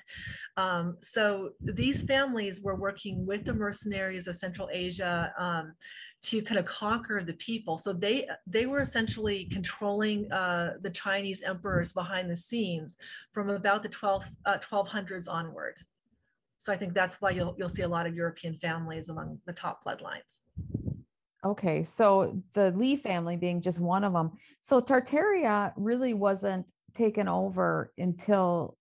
[0.58, 5.76] Um, so these families were working with the mercenaries of Central Asia um,
[6.24, 7.78] to kind of conquer the people.
[7.78, 12.98] So they they were essentially controlling uh, the Chinese emperors behind the scenes
[13.32, 15.76] from about the 12th, uh, 1200s onward.
[16.58, 19.54] So I think that's why you'll you'll see a lot of European families among the
[19.54, 20.40] top bloodlines.
[21.46, 24.32] Okay, so the Lee family being just one of them.
[24.60, 28.78] So Tartaria really wasn't taken over until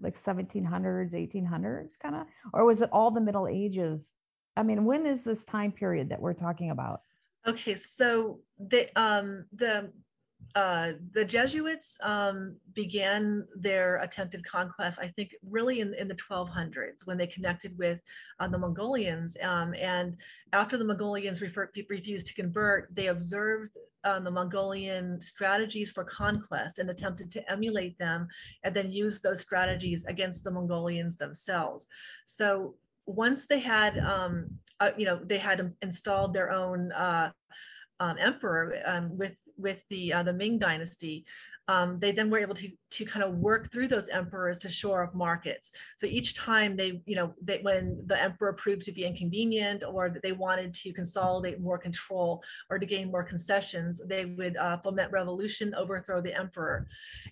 [0.00, 4.12] like 1700s, 1800s kind of, or was it all the Middle Ages
[4.56, 7.00] I mean, when is this time period that we're talking about?
[7.46, 9.90] Okay, so the um, the
[10.54, 17.06] uh, the Jesuits um, began their attempted conquest, I think, really in, in the 1200s
[17.06, 18.00] when they connected with
[18.40, 19.36] uh, the Mongolians.
[19.42, 20.16] Um, and
[20.52, 23.72] after the Mongolians refer, refused to convert, they observed
[24.04, 28.28] um, the Mongolian strategies for conquest and attempted to emulate them
[28.62, 31.86] and then use those strategies against the Mongolians themselves.
[32.26, 32.74] So
[33.06, 34.46] once they had, um,
[34.80, 37.30] uh, you know, they had installed their own uh,
[38.00, 41.24] um, emperor um, with with the uh, the Ming dynasty,
[41.68, 45.02] um, they then were able to to kind of work through those emperors to shore
[45.02, 45.70] up markets.
[45.96, 50.10] So each time they, you know, they, when the emperor proved to be inconvenient or
[50.10, 54.78] that they wanted to consolidate more control or to gain more concessions, they would uh,
[54.78, 56.86] foment revolution, overthrow the emperor.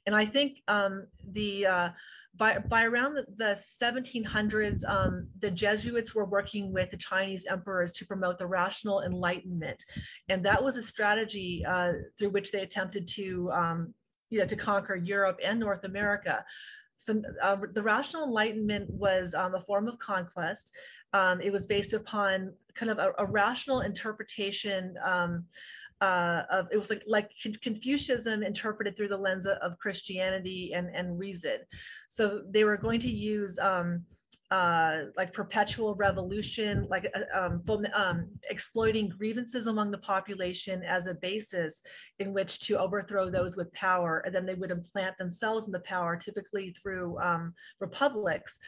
[0.06, 1.88] And I think um, the uh,
[2.36, 7.92] by, by around the, the 1700s, um, the Jesuits were working with the Chinese emperors
[7.92, 9.84] to promote the rational enlightenment.
[10.28, 13.94] And that was a strategy uh, through which they attempted to, um,
[14.30, 16.44] you know, to conquer Europe and North America.
[16.96, 20.70] So uh, the rational enlightenment was um, a form of conquest.
[21.12, 25.44] Um, it was based upon kind of a, a rational interpretation um,
[26.02, 27.30] uh, of it was like like
[27.62, 31.58] Confucianism interpreted through the lens of, Christianity and and reason.
[32.08, 34.04] So they were going to use um,
[34.52, 37.62] uh, like perpetual revolution, like uh, um,
[37.94, 41.80] um, exploiting grievances among the population as a basis
[42.18, 45.80] in which to overthrow those with power, and then they would implant themselves in the
[45.80, 48.58] power, typically through um, republics.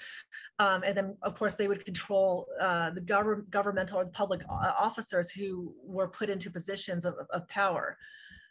[0.59, 4.40] Um, and then, of course, they would control uh, the gov governmental or the public
[4.49, 7.99] uh, officers who were put into positions of, of power.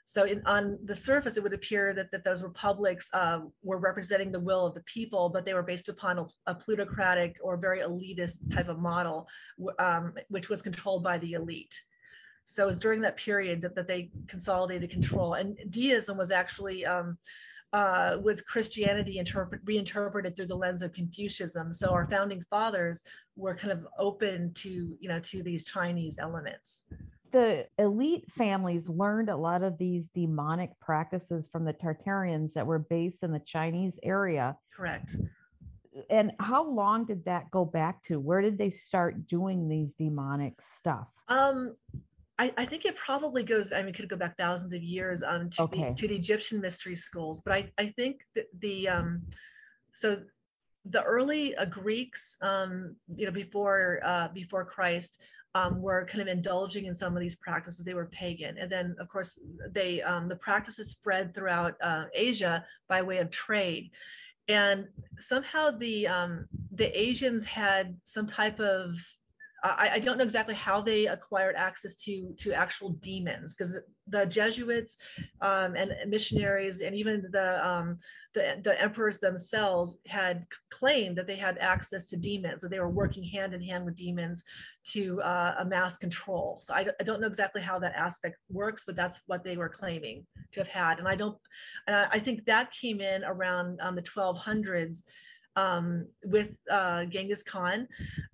[0.05, 4.31] So in, on the surface, it would appear that, that those republics uh, were representing
[4.31, 7.79] the will of the people, but they were based upon a, a plutocratic or very
[7.79, 9.27] elitist type of model,
[9.79, 11.73] um, which was controlled by the elite.
[12.45, 15.35] So it was during that period that, that they consolidated control.
[15.35, 17.17] And deism was actually, um,
[17.71, 21.71] uh, with Christianity interpret, reinterpreted through the lens of Confucianism.
[21.71, 23.03] So our founding fathers
[23.37, 26.81] were kind of open to, you know, to these Chinese elements
[27.33, 32.79] the elite families learned a lot of these demonic practices from the Tartarians that were
[32.79, 34.55] based in the Chinese area.
[34.73, 35.17] Correct.
[36.09, 38.19] And how long did that go back to?
[38.19, 41.07] Where did they start doing these demonic stuff?
[41.27, 41.75] Um,
[42.39, 45.23] I, I think it probably goes, I mean, it could go back thousands of years
[45.23, 45.89] um, to, okay.
[45.89, 47.41] the, to the Egyptian mystery schools.
[47.43, 49.23] But I, I think that the, um,
[49.93, 50.17] so
[50.85, 55.19] the early uh, Greeks, um, you know, before, uh, before Christ,
[55.55, 57.85] um, were kind of indulging in some of these practices.
[57.85, 59.39] They were pagan, and then of course
[59.71, 63.91] they um, the practices spread throughout uh, Asia by way of trade,
[64.47, 64.87] and
[65.19, 68.95] somehow the um, the Asians had some type of
[69.63, 73.83] I, I, don't know exactly how they acquired access to to actual demons because the,
[74.07, 74.97] the, Jesuits
[75.41, 77.97] um, and missionaries and even the, um,
[78.33, 82.89] the the emperors themselves had claimed that they had access to demons that they were
[82.89, 84.43] working hand in hand with demons
[84.91, 86.59] to uh, amass control.
[86.61, 89.69] So I, I don't know exactly how that aspect works, but that's what they were
[89.69, 90.99] claiming to have had.
[90.99, 91.37] And I don't,
[91.87, 95.03] and I, I think that came in around um, the 1200s
[95.55, 97.87] um, with uh, Genghis Khan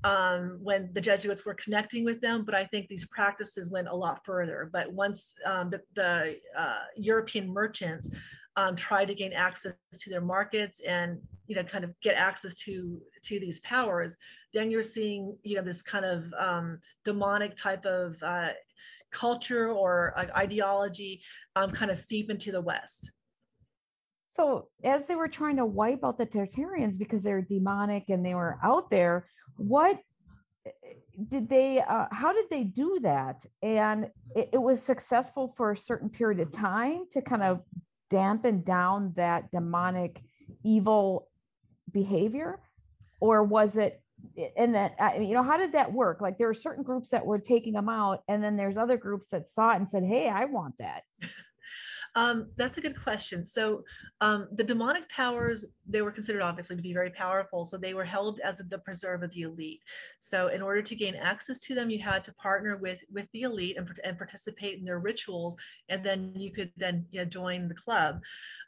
[0.03, 2.45] um, when the Jesuits were connecting with them.
[2.45, 4.69] But I think these practices went a lot further.
[4.71, 8.09] But once um, the, the uh, European merchants
[8.55, 12.53] um, tried to gain access to their markets and you know kind of get access
[12.55, 14.17] to to these powers,
[14.53, 18.49] then you're seeing you know this kind of um, demonic type of uh,
[19.11, 21.21] culture or uh, ideology
[21.55, 23.11] um, kind of seep into the West.
[24.31, 28.35] So as they were trying to wipe out the Tartarians because they're demonic and they
[28.35, 29.27] were out there,
[29.57, 29.99] what
[30.67, 30.93] eh, eh,
[31.27, 33.43] did they uh, how did they do that?
[33.63, 37.61] And it, it, was successful for a certain period of time to kind of
[38.11, 40.21] dampen down that demonic
[40.63, 41.27] evil
[41.91, 42.59] behavior?
[43.19, 43.99] Or was it
[44.37, 44.93] eh, and that
[45.23, 46.21] you know how did that work?
[46.21, 49.29] Like there are certain groups that were taking them out and then there's other groups
[49.29, 51.03] that saw it and said hey i want that
[52.15, 53.45] Um, that's a good question.
[53.45, 53.83] So
[54.21, 57.65] um, the demonic powers, they were considered obviously to be very powerful.
[57.65, 59.81] So they were held as the preserve of the elite.
[60.19, 63.43] So in order to gain access to them, you had to partner with, with the
[63.43, 65.55] elite and, and participate in their rituals.
[65.89, 68.21] And then you could then you know, join the club.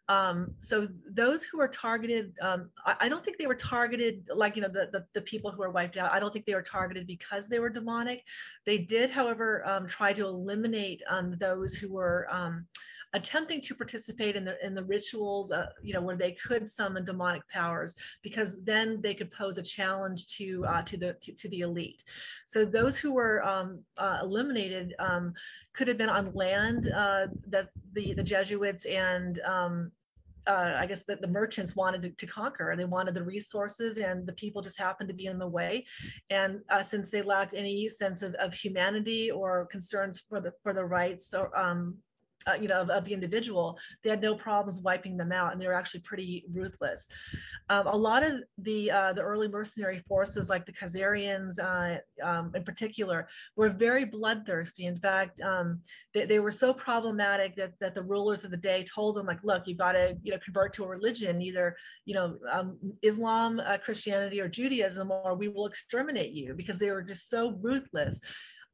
[0.09, 4.57] Um, so those who were targeted, um, I, I, don't think they were targeted like,
[4.57, 6.11] you know, the, the, the, people who were wiped out.
[6.11, 8.23] I don't think they were targeted because they were demonic.
[8.65, 12.65] They did, however, um, try to eliminate um, those who were um,
[13.13, 17.05] attempting to participate in the in the rituals, uh, you know, where they could summon
[17.05, 17.93] demonic powers,
[18.23, 22.03] because then they could pose a challenge to uh, to the to, to, the elite.
[22.45, 25.33] So those who were um, uh, eliminated um,
[25.73, 29.91] could have been on land uh, that the the Jesuits and um,
[30.47, 32.73] uh, I guess that the merchants wanted to, to, conquer.
[32.75, 35.85] They wanted the resources, and the people just happened to be in the way.
[36.29, 40.73] And uh, since they lacked any sense of, of humanity or concerns for the for
[40.73, 41.97] the rights or um,
[42.47, 45.61] uh, you know, of, of, the individual, they had no problems wiping them out, and
[45.61, 47.07] they were actually pretty ruthless.
[47.69, 52.51] Um, a lot of the uh, the early mercenary forces, like the Khazarians uh, um,
[52.55, 54.85] in particular, were very bloodthirsty.
[54.85, 55.81] In fact, um,
[56.13, 59.43] they, they were so problematic that that the rulers of the day told them, like,
[59.43, 61.75] look, you've got to you know convert to a religion, either
[62.05, 66.91] you know um, Islam, uh, Christianity, or Judaism, or we will exterminate you, because they
[66.91, 68.19] were just so ruthless.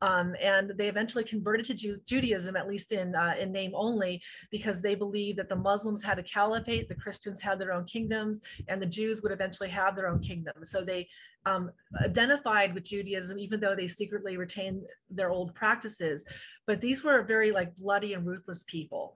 [0.02, 4.22] Um, and they eventually converted to Ju Judaism, at least in, uh, in name only,
[4.52, 8.42] because they believed that the Muslims had a caliphate, the Christians had their own kingdoms,
[8.68, 10.54] and the Jews would eventually have their own kingdom.
[10.64, 11.08] So they
[11.48, 11.72] um,
[12.04, 16.24] identified with Judaism, even though they secretly retained their old practices.
[16.68, 19.16] But these were very like bloody and ruthless people.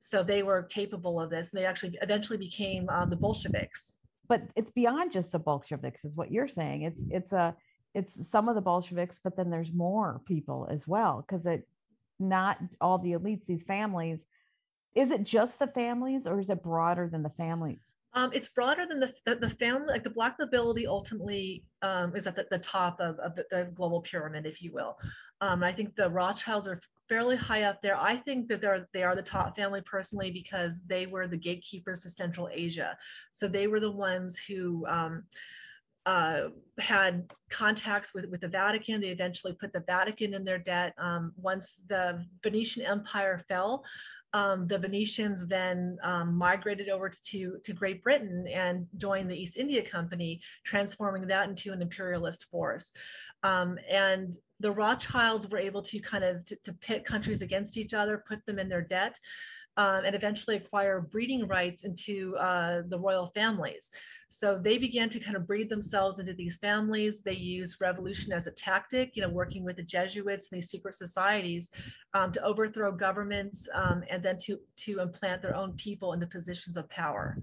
[0.00, 1.52] So they were capable of this.
[1.52, 3.94] And they actually eventually became uh, the Bolsheviks.
[4.28, 6.82] But it's beyond just the Bolsheviks, is what you're saying.
[6.82, 7.54] It's it's a
[7.94, 11.66] it's some of the Bolsheviks, but then there's more people as well because it
[12.18, 14.26] not all the elites, these families.
[14.94, 17.94] Is it just the families or is it broader than the families?
[18.12, 22.28] Um, it's broader than the, the, the family, like the black nobility ultimately um, is
[22.28, 24.96] at the, the top of, of the, the, global pyramid, if you will.
[25.40, 27.96] Um, I think the Rothschilds are fairly high up there.
[27.96, 32.02] I think that they're they are the top family personally because they were the gatekeepers
[32.02, 32.96] to Central Asia.
[33.32, 35.24] So they were the ones who um,
[36.06, 36.48] uh,
[36.78, 39.00] had contacts with, with the Vatican.
[39.00, 40.94] They eventually put the Vatican in their debt.
[40.98, 43.84] Um, once the Venetian Empire fell,
[44.34, 49.56] um, the Venetians then um, migrated over to, to Great Britain and joined the East
[49.56, 52.90] India Company, transforming that into an imperialist force.
[53.44, 58.24] Um, and the Rothschilds were able to kind of to, pit countries against each other,
[58.26, 59.18] put them in their debt,
[59.76, 63.90] um, and eventually acquire breeding rights into uh, the royal families.
[64.36, 67.22] So they began to kind of breed themselves into these families.
[67.22, 70.94] They used revolution as a tactic, you know, working with the Jesuits and these secret
[70.94, 71.70] societies
[72.14, 76.76] um, to overthrow governments um, and then to, to implant their own people into positions
[76.76, 77.40] of power.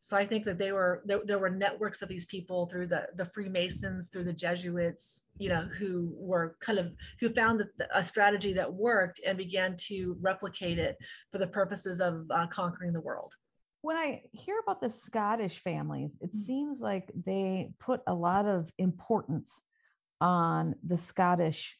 [0.00, 3.06] So I think that they were there, there were networks of these people through the
[3.16, 7.64] the Freemasons, through the Jesuits, you know, who were kind of who found
[7.94, 10.98] a strategy that worked and began to replicate it
[11.32, 13.34] for the purposes of uh, conquering the world
[13.80, 16.38] when I hear about the Scottish families, it Mm.
[16.38, 19.60] seems like they put a lot of importance
[20.20, 21.78] on the Scottish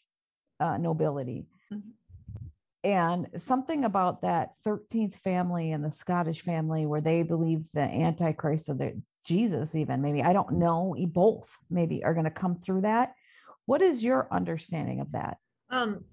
[0.61, 1.46] uh, nobility.
[1.72, 1.92] Mhm.
[2.82, 8.68] And something about that 13th family and the Scottish family where they believe the Antichrist
[8.68, 12.80] or the Jesus, even maybe, I don't know, both maybe are going to come through
[12.82, 13.14] that.
[13.66, 15.38] What is your understanding of that?
[15.70, 16.05] Um,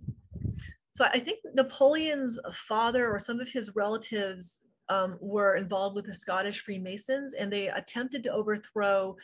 [0.94, 6.14] so I think Napoleon's father or some of his relatives um, were involved with the
[6.14, 9.16] Scottish Freemasons and they attempted to overthrow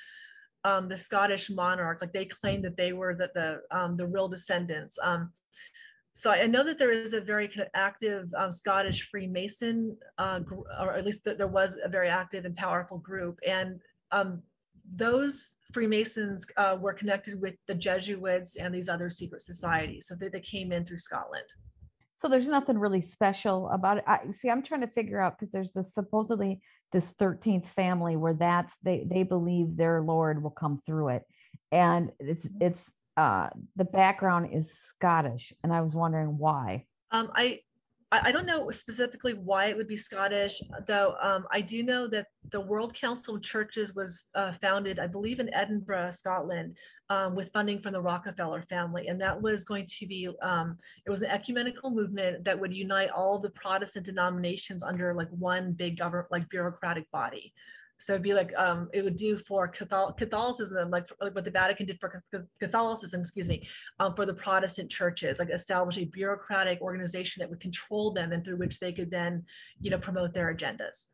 [0.63, 1.99] um, the Scottish monarch.
[2.01, 4.97] Like they claimed that they were the, the, um, the real descendants.
[5.01, 5.31] Um,
[6.13, 10.41] so I know that there is a very active um, Scottish Freemason, uh,
[10.79, 13.39] or at least there was a very active and powerful group.
[13.47, 13.79] And
[14.11, 14.41] um,
[14.93, 20.07] those Freemasons uh, were connected with the Jesuits and these other secret societies.
[20.07, 21.45] So they, they came in through Scotland.
[22.21, 24.03] So there's nothing really special about it.
[24.05, 24.51] I see.
[24.51, 26.61] I'm trying to figure out because there's this supposedly
[26.91, 31.23] this 13th family where that's they they believe their Lord will come through it,
[31.71, 32.61] and it's mm-hmm.
[32.61, 36.85] it's uh the background is Scottish, and I was wondering why.
[37.09, 37.61] Um, I
[38.13, 42.27] I don't know specifically why it would be Scottish, though um, I do know that
[42.51, 46.75] the World Council of Churches was uh, founded, I believe, in Edinburgh, Scotland,
[47.09, 49.07] um, with funding from the Rockefeller family.
[49.07, 53.11] And that was going to be, um, it was an ecumenical movement that would unite
[53.11, 57.53] all the Protestant denominations under like one big government, like bureaucratic body.
[58.01, 61.85] So it'd be like um, it would do for Catholicism, like, like, what the Vatican
[61.85, 62.23] did for
[62.59, 63.67] Catholicism, excuse me,
[63.99, 68.43] um, for the Protestant churches, like establish a bureaucratic organization that would control them and
[68.43, 69.43] through which they could then,
[69.79, 71.05] you know, promote their agendas.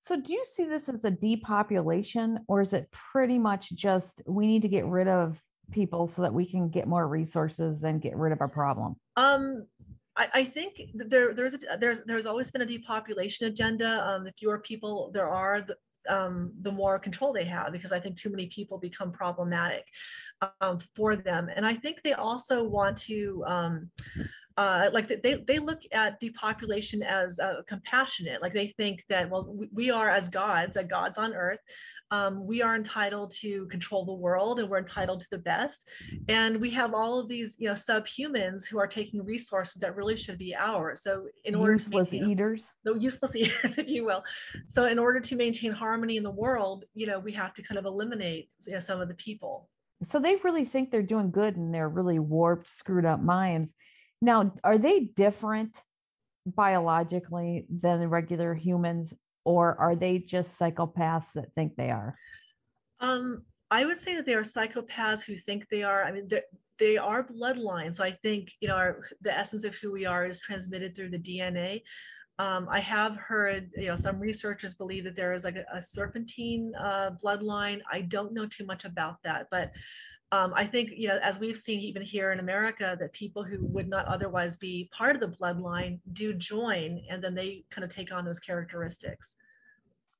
[0.00, 4.46] So do you see this as a depopulation or is it pretty much just we
[4.46, 5.40] need to get rid of
[5.72, 8.96] people so that we can get more resources and get rid of our problem?
[9.16, 9.66] Um,
[10.14, 14.06] I, I think there, there's a, there's there's always been a depopulation agenda.
[14.06, 15.74] Um, the fewer people there are, the,
[16.08, 19.84] um, the more control they have because I think too many people become problematic
[20.60, 21.48] um, for them.
[21.54, 23.90] And I think they also want to um,
[24.56, 29.52] uh, like they, they look at depopulation as uh, compassionate like they think that well
[29.72, 31.58] we, are as gods as gods on earth
[32.14, 35.88] um, we are entitled to control the world and we're entitled to the best.
[36.28, 40.16] And we have all of these you know subhumans who are taking resources that really
[40.16, 41.02] should be ours.
[41.02, 42.72] So in order useless to maintain, eaters?
[42.84, 44.22] the useless eaters if you will.
[44.68, 47.78] So in order to maintain harmony in the world you know we have to kind
[47.78, 49.68] of eliminate you know, some of the people.
[50.02, 53.74] So they really think they're doing good and they're really warped screwed up minds.
[54.20, 55.76] Now are they different
[56.46, 59.14] biologically than the regular humans
[59.44, 62.16] or are they just psychopaths that think they are?
[63.00, 66.04] Um, I would say that they are psychopaths who think they are.
[66.04, 66.28] I mean,
[66.78, 68.00] they are bloodlines.
[68.00, 71.18] I think you know our, the essence of who we are is transmitted through the
[71.18, 71.82] DNA.
[72.40, 75.80] Um, I have heard, you know, some researchers believe that there is like a, a
[75.80, 77.80] serpentine uh, bloodline.
[77.92, 79.70] I don't know too much about that, but
[80.34, 83.58] um, I think, you know, as we've seen even here in America, that people who
[83.66, 87.90] would not otherwise be part of the bloodline do join, and then they kind of
[87.90, 89.36] take on those characteristics.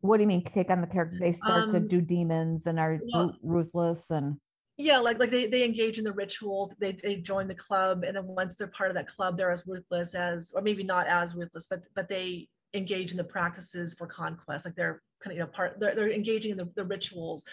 [0.02, 1.16] What do you mean take on the character?
[1.18, 4.36] They start um, to do demons and are well, ruthless and
[4.76, 8.16] yeah like like they, they engage in the rituals they, they join the club and
[8.16, 11.32] then once they're part of that club they're as ruthless as or maybe not as
[11.32, 15.44] ruthless but but they engage in the practices for conquest like they're kind of you
[15.44, 17.44] know part they're, they're engaging in the, the rituals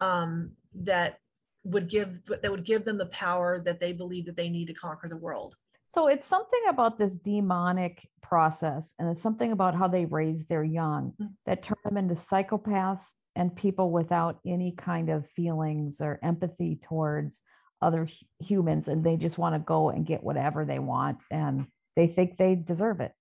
[0.00, 1.18] um, that
[1.64, 4.74] would give that would give them the power that they believe that they need to
[4.74, 5.54] conquer the world.
[5.86, 10.62] So it's something about this demonic process and it's something about how they raise their
[10.62, 11.30] young mm.
[11.46, 17.40] that turn them into psychopaths and people without any kind of feelings or empathy towards
[17.82, 18.06] other
[18.38, 22.36] humans and they just want to go and get whatever they want and they think
[22.36, 23.12] they deserve it.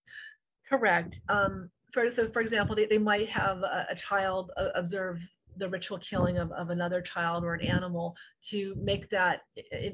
[0.69, 1.19] Correct.
[1.27, 5.19] Um for so for example they, they might have a, a child uh, observe
[5.59, 8.15] the ritual killing of, of another child or an animal
[8.49, 9.41] to make that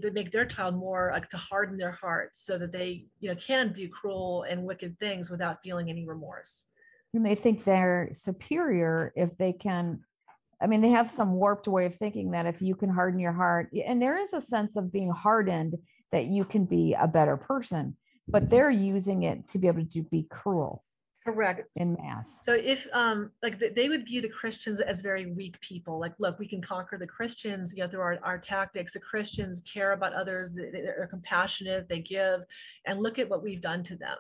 [0.01, 3.35] to make their child more like to harden their hearts so that they you know
[3.35, 6.63] can do cruel and wicked things without feeling any remorse.
[7.13, 9.99] You may think they're superior if they can
[10.61, 13.33] i mean they have some warped way of thinking that if you can harden your
[13.33, 15.75] heart and there is a sense of being hardened
[16.11, 17.95] that you can be a better person
[18.27, 20.84] but they're using it to be able to be cruel
[21.25, 21.67] Correct.
[21.75, 22.41] in mass.
[22.43, 26.37] So if um like they would view the Christians as very weak people, like look,
[26.37, 28.93] we can conquer the Christians, you know, through our, our tactics.
[28.93, 32.41] The Christians care about others, they're compassionate, they give,
[32.85, 34.17] and look at what we've done to them.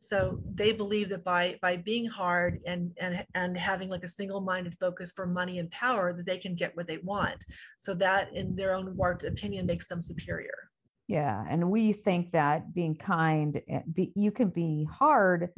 [0.00, 4.76] So they believe that by by being hard and and and having like a single-minded
[4.80, 7.44] focus for money and power, that they can get what they want.
[7.78, 10.69] So that, in their own warped opinion, makes them superior.
[11.10, 15.48] Yeah, and we think that being kind, eh, be, you can be hard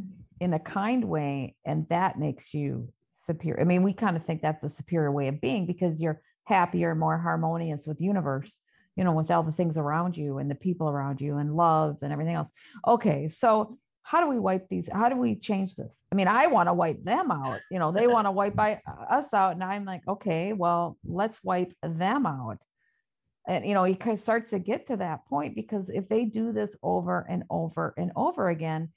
[0.41, 3.61] in a kind way, and that makes you superior.
[3.61, 6.95] I mean, we kind of think that's a superior way of being because you're happier,
[6.95, 8.55] more harmonious with the universe,
[8.97, 11.99] you know, with all the things around you and the people around you and love
[12.01, 12.49] and everything else.
[12.89, 14.89] Okay, so how do we wipe these?
[14.91, 16.03] How do we change this?
[16.11, 17.61] I mean, I want to wipe them out.
[17.71, 18.81] You know, they want to wipe by,
[19.11, 22.57] us out, and I'm like, okay, well, let's wipe them out
[23.49, 26.25] and you know he kind of starts to get to that point because if they
[26.25, 28.89] do this over and over and over again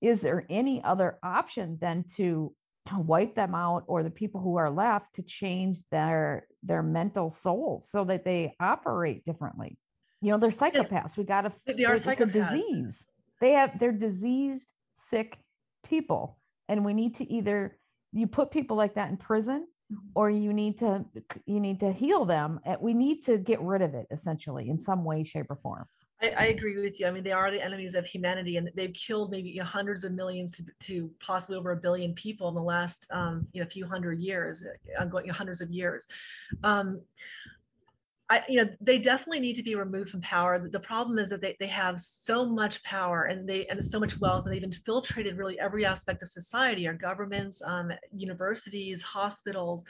[0.00, 2.54] is there any other option than to
[2.98, 7.88] wipe them out or the people who are left to change their their mental souls
[7.88, 9.78] so that they operate differently?
[10.20, 11.16] You know they're psychopaths.
[11.16, 12.10] We got to they are psychopaths.
[12.12, 13.06] it's a disease.
[13.40, 15.38] They have they're diseased sick
[15.86, 16.38] people.
[16.68, 17.78] And we need to either
[18.12, 19.66] you put people like that in prison
[20.14, 21.04] or you need to
[21.46, 24.78] you need to heal them eh, we need to get rid of it essentially in
[24.78, 25.86] some way shape or form
[26.22, 27.06] I, I, agree with you.
[27.06, 30.04] I mean, they are the enemies of humanity, and they've killed maybe you know, hundreds
[30.04, 33.68] of millions to, to possibly over a billion people in the last um, you know
[33.68, 34.62] few hundred years,
[34.98, 36.06] uh, going you know, hundreds of years.
[36.62, 37.00] Um,
[38.30, 40.56] I, you know, they definitely need to be removed from power.
[40.70, 44.20] The problem is that they, they have so much power and they and so much
[44.20, 49.84] wealth, and they've infiltrated really every aspect of society, our governments, um, universities, hospitals,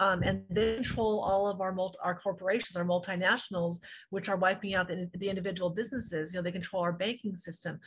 [0.00, 3.76] um, and they control all of our multi, our corporations, our multinationals,
[4.10, 6.32] which are wiping out the, the individual businesses.
[6.32, 7.78] You know, they control our banking system.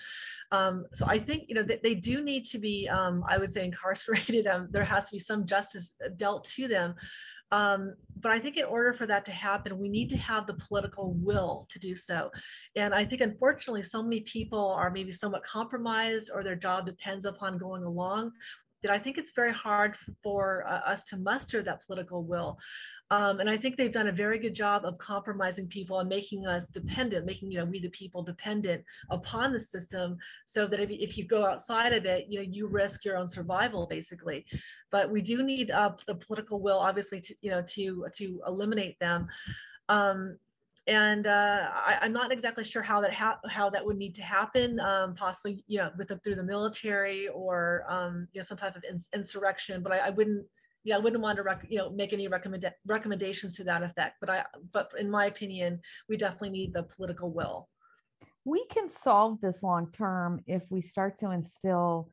[0.53, 3.51] Um, so I think you know they, they do need to be, um, I would
[3.51, 4.47] say, incarcerated.
[4.57, 6.95] Um, there has to be some justice dealt to them.
[7.51, 10.55] Um, but I think in order for that to happen, we need to have the
[10.67, 12.29] political will to do so.
[12.75, 17.25] And I think unfortunately, so many people are maybe somewhat compromised or their job depends
[17.25, 18.31] upon going along
[18.83, 22.57] that I think it's very hard for uh, us to muster that political will.
[23.09, 26.45] Um, and I think they've done a very good job of compromising people and making
[26.45, 30.89] us dependent, making you know we the people dependent upon the system, so that if,
[30.89, 34.45] if you go outside of it, you know you risk your own survival basically.
[34.91, 38.99] But we do need uh, the political will, obviously, to you know to to eliminate
[38.99, 39.27] them.
[39.87, 40.37] Um,
[40.87, 44.21] and uh, I, am not exactly sure how that ha- how that would need to
[44.21, 44.79] happen.
[44.79, 48.75] Um, possibly, you know, with the, through the military or um, you know some type
[48.75, 49.83] of ins- insurrection.
[49.83, 50.45] But I, I, wouldn't,
[50.85, 54.15] yeah, I wouldn't want to you know make any recommend recommendations to that effect.
[54.21, 57.67] But I, but in my opinion, we definitely need the political will.
[58.45, 62.09] We can solve this long term if we start to instill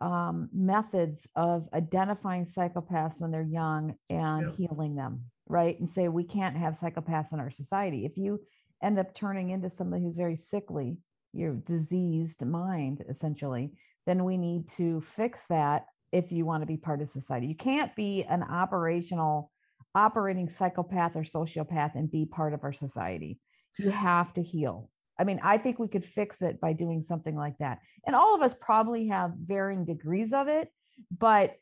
[0.00, 4.66] um, methods of identifying psychopaths when they're young and yeah.
[4.66, 5.78] healing them right?
[5.78, 8.04] And say we can't have psychopaths in our society.
[8.04, 8.40] If you
[8.82, 10.98] end up turning into somebody who's very sickly,
[11.32, 13.72] your diseased mind, essentially,
[14.06, 17.46] then we need to fix that if you want to be part of society.
[17.46, 19.50] You can't be an operational,
[19.94, 23.38] operating psychopath or sociopath and be part of our society.
[23.78, 24.90] You have to heal.
[25.18, 27.78] I mean, I think we could fix it by doing something like that.
[28.06, 30.70] And all of us probably have varying degrees of it,
[31.16, 31.56] but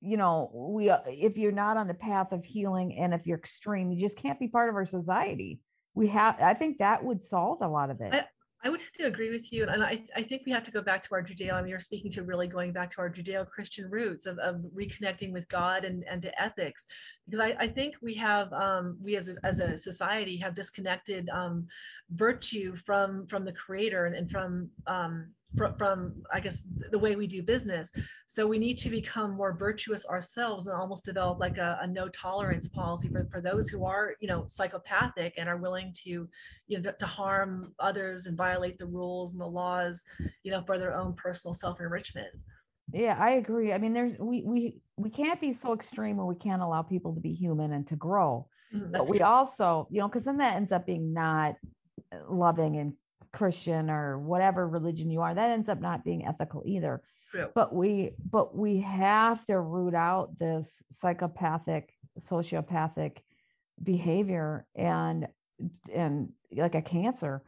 [0.00, 3.38] you know, we uh, if you're not on the path of healing and if you're
[3.38, 5.60] extreme, you just can't be part of our society.
[5.94, 8.12] We have I think that would solve a lot of it.
[8.12, 8.24] I,
[8.64, 9.66] I would have to agree with you.
[9.68, 11.78] And I, I think we have to go back to our Judeo, I mean, you're
[11.78, 16.04] speaking to really going back to our Judeo-Christian roots of, of reconnecting with God and,
[16.10, 16.84] and to ethics.
[17.28, 21.28] Because I, I think we have, um, we as a, as a society have disconnected
[21.28, 21.66] um,
[22.10, 27.16] virtue from, from the creator and, and from, um, from, from i guess the way
[27.16, 27.90] we do business.
[28.26, 32.08] So we need to become more virtuous ourselves and almost develop like a, a, no
[32.08, 36.28] tolerance policy for, for those who are you know psychopathic and are willing to
[36.66, 40.04] you know to, to harm others and violate the rules and the laws
[40.42, 42.28] you know for their own personal self-enrichment
[42.92, 43.72] yeah i agree.
[43.72, 47.14] I mean there's we we we can't be so extreme where we can't allow people
[47.14, 48.46] to be human and to grow.
[48.74, 51.56] Mm, but we also you know because then that ends up being not
[52.28, 52.94] loving and
[53.32, 57.02] Christian or whatever religion you are, that ends up not being ethical either.
[57.30, 57.48] True.
[57.54, 63.18] But we but we have to root out this psychopathic, sociopathic
[63.82, 65.28] behavior and
[65.94, 67.42] and like a cancer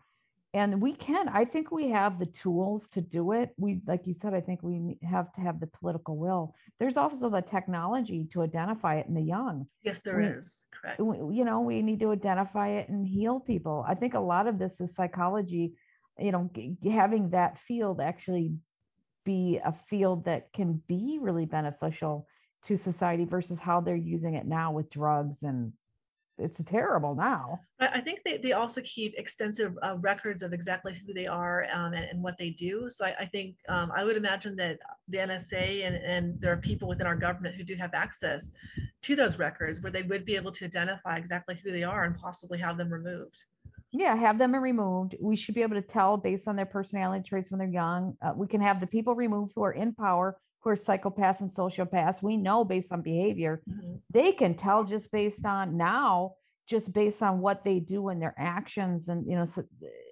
[0.53, 3.51] and we can i think we have the tools to do it.
[3.57, 6.55] We like you said i think we have to have the political will.
[6.79, 9.67] There's also the technology to identify it in the young.
[9.83, 10.65] Yes there we, is.
[10.73, 11.01] correct.
[11.01, 13.85] we, you know we need to identify it and heal people.
[13.89, 15.75] I think a lot of this is psychology
[16.19, 18.53] you know g- having that field actually
[19.25, 22.27] be a field that can be really beneficial
[22.63, 25.73] to society versus how they're using it now with drugs and
[26.41, 27.61] it's terrible now.
[27.79, 31.93] I think they, they also keep extensive uh, records of exactly who they are um,
[31.93, 32.89] and, and, what they do.
[32.91, 34.79] So I, I think um, I would imagine that
[35.09, 38.51] the NSA and, and there are people within our government who do have access
[39.03, 42.17] to those records where they would be able to identify exactly who they are and
[42.17, 43.45] possibly have them removed.
[43.93, 45.17] Yeah, have them removed.
[45.21, 48.17] We should be able to tell based on their personality traits when they're young.
[48.23, 51.51] Uh, we can have the people removed who are in power who are psychopaths and
[51.51, 53.95] sociopaths, we know based on behavior, mm-hmm.
[54.11, 56.35] they can tell just based on now,
[56.69, 59.65] just based on what they do and their actions, and you know, so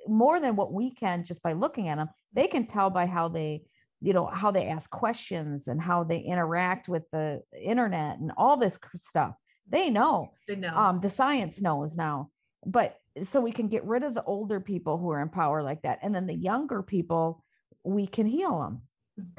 [0.06, 2.08] more than what we can just by looking at them.
[2.32, 3.62] They can tell by how they,
[4.00, 8.56] you know, how they ask questions and how they interact with the internet and all
[8.56, 9.34] this stuff.
[9.68, 10.32] They know.
[10.46, 10.74] They know.
[10.74, 12.30] Um, the science knows now,
[12.64, 15.82] but so we can get rid of the older people who are in power like
[15.82, 17.44] that, and then the younger people,
[17.84, 19.36] we can heal them.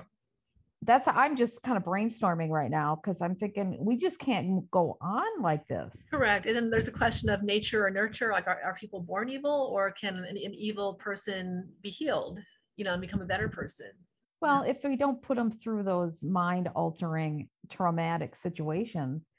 [0.84, 4.98] That's i'm just kind of brainstorming right now because i'm thinking we just can't go
[5.02, 6.06] on like this.
[6.10, 9.30] Correct and then there's a question of nature or nurture like are, are people born
[9.30, 12.40] evil or can an, an evil person be healed
[12.78, 13.92] you know and become a better person?
[14.42, 19.30] Well if we don't put them through those mind altering traumatic situations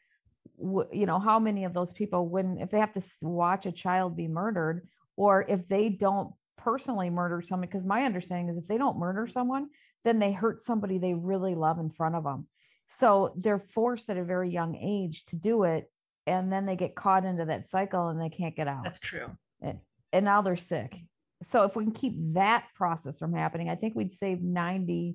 [0.58, 4.14] you know how many of those people wouldn't if they have to watch a child
[4.14, 4.86] be murdered
[5.16, 9.26] or if they don't personally murder someone because my understanding is if they don't murder
[9.26, 9.68] someone
[10.04, 12.46] then they hurt somebody they really love in front of them.
[12.88, 15.90] So they're forced at a very young age to do it.
[16.26, 18.84] And then they get caught into that cycle and they can't get out.
[18.84, 19.30] That's true.
[19.62, 19.78] And,
[20.12, 20.96] and now they're sick.
[21.42, 25.14] So if we can keep that process from happening, I think we'd save 99%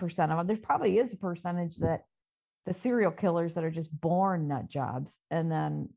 [0.00, 0.46] of them.
[0.46, 2.02] There probably is a percentage that
[2.66, 5.88] the serial killers that are just born nut jobs and then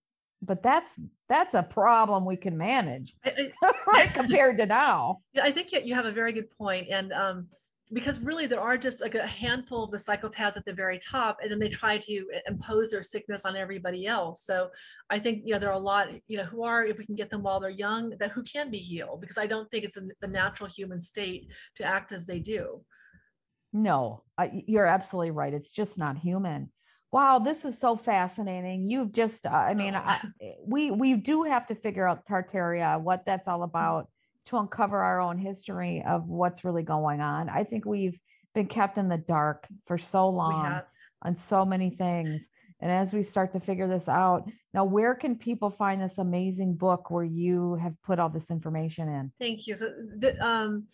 [0.42, 0.94] but that's
[1.30, 5.70] that's a problem we can manage I, I, right compared to now yeah i think
[5.72, 7.48] you have a very good point and um
[7.94, 11.38] because really there are just like a handful of the psychopaths at the very top
[11.42, 14.44] and then they try to impose their sickness on everybody else.
[14.46, 14.70] So
[15.10, 17.16] i think you know there are a lot you know who are if we can
[17.16, 19.98] get them while they're young that who can be healed because i don't think it's
[20.22, 22.84] the natural human state to act as they do.
[23.72, 24.24] No
[24.68, 26.72] you're absolutely right it's just not human.
[27.12, 30.30] Wow this is so fascinating you've just i mean I, oh.
[30.42, 34.08] eh, we we do have to figure out tartaria what that's all about
[34.46, 37.50] to uncover our own history of what's really going on.
[37.50, 38.20] I think we've
[38.54, 40.82] been kept in the dark for so long
[41.22, 42.50] on so many things.
[42.82, 46.76] And as we start to figure this out, now where can people find this amazing
[46.76, 49.32] book where you have put all this information in?
[49.40, 49.78] Thank you.
[49.78, 50.88] So the, um,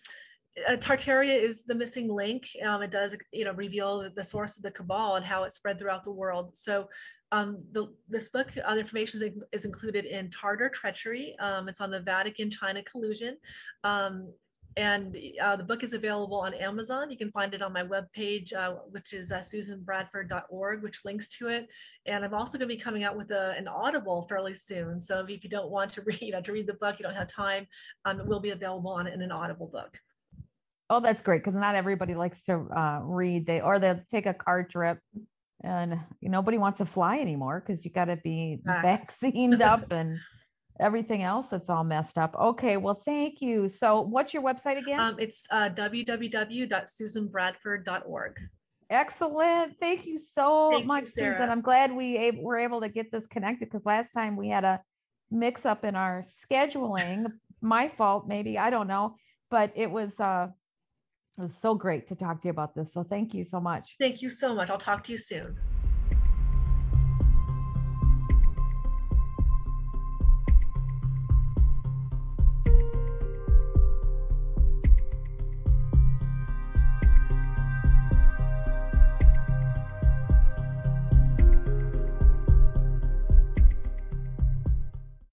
[0.67, 2.47] uh, Tartaria is the missing link.
[2.65, 5.79] Um, it does, you know, reveal the source of the cabal and how it spread
[5.79, 6.55] throughout the world.
[6.55, 6.89] So
[7.31, 11.35] um, the, this book, uh, information is, is, included in Tartar Treachery.
[11.39, 13.37] Um, it's on the Vatican-China collusion.
[13.83, 14.33] Um,
[14.77, 17.09] and uh, the book is available on Amazon.
[17.09, 21.47] You can find it on my webpage, uh, which is uh, susanbradford.org, which links to
[21.47, 21.67] it.
[22.05, 25.01] And I'm also going to be coming out with a, an Audible fairly soon.
[25.01, 27.15] So if you don't want to read, you know, to read the book, you don't
[27.15, 27.67] have time,
[28.05, 29.97] um, it will be available on in an Audible book.
[30.91, 33.45] Oh, that's great because not everybody likes to uh, read.
[33.45, 34.97] They or they'll take a car trip,
[35.63, 40.19] and nobody wants to fly anymore because you got to be vaccinated up and
[40.79, 42.33] everything else that's all messed up.
[42.39, 43.67] Okay, well, thank you.
[43.67, 44.99] So, what's your website again?
[44.99, 48.37] Um, it's uh, www.susanbradford.org.
[48.89, 49.75] Excellent.
[49.79, 51.49] Thank you so thank much, you, Susan.
[51.49, 54.81] I'm glad we were able to get this connected because last time we had a
[55.29, 57.27] mix up in our scheduling.
[57.61, 58.57] My fault, maybe.
[58.57, 59.15] I don't know.
[59.51, 60.47] But it was uh
[61.39, 62.91] it was so great to talk to you about this.
[62.91, 63.95] So thank you so much.
[63.97, 64.69] Thank you so much.
[64.69, 65.57] I'll talk to you soon.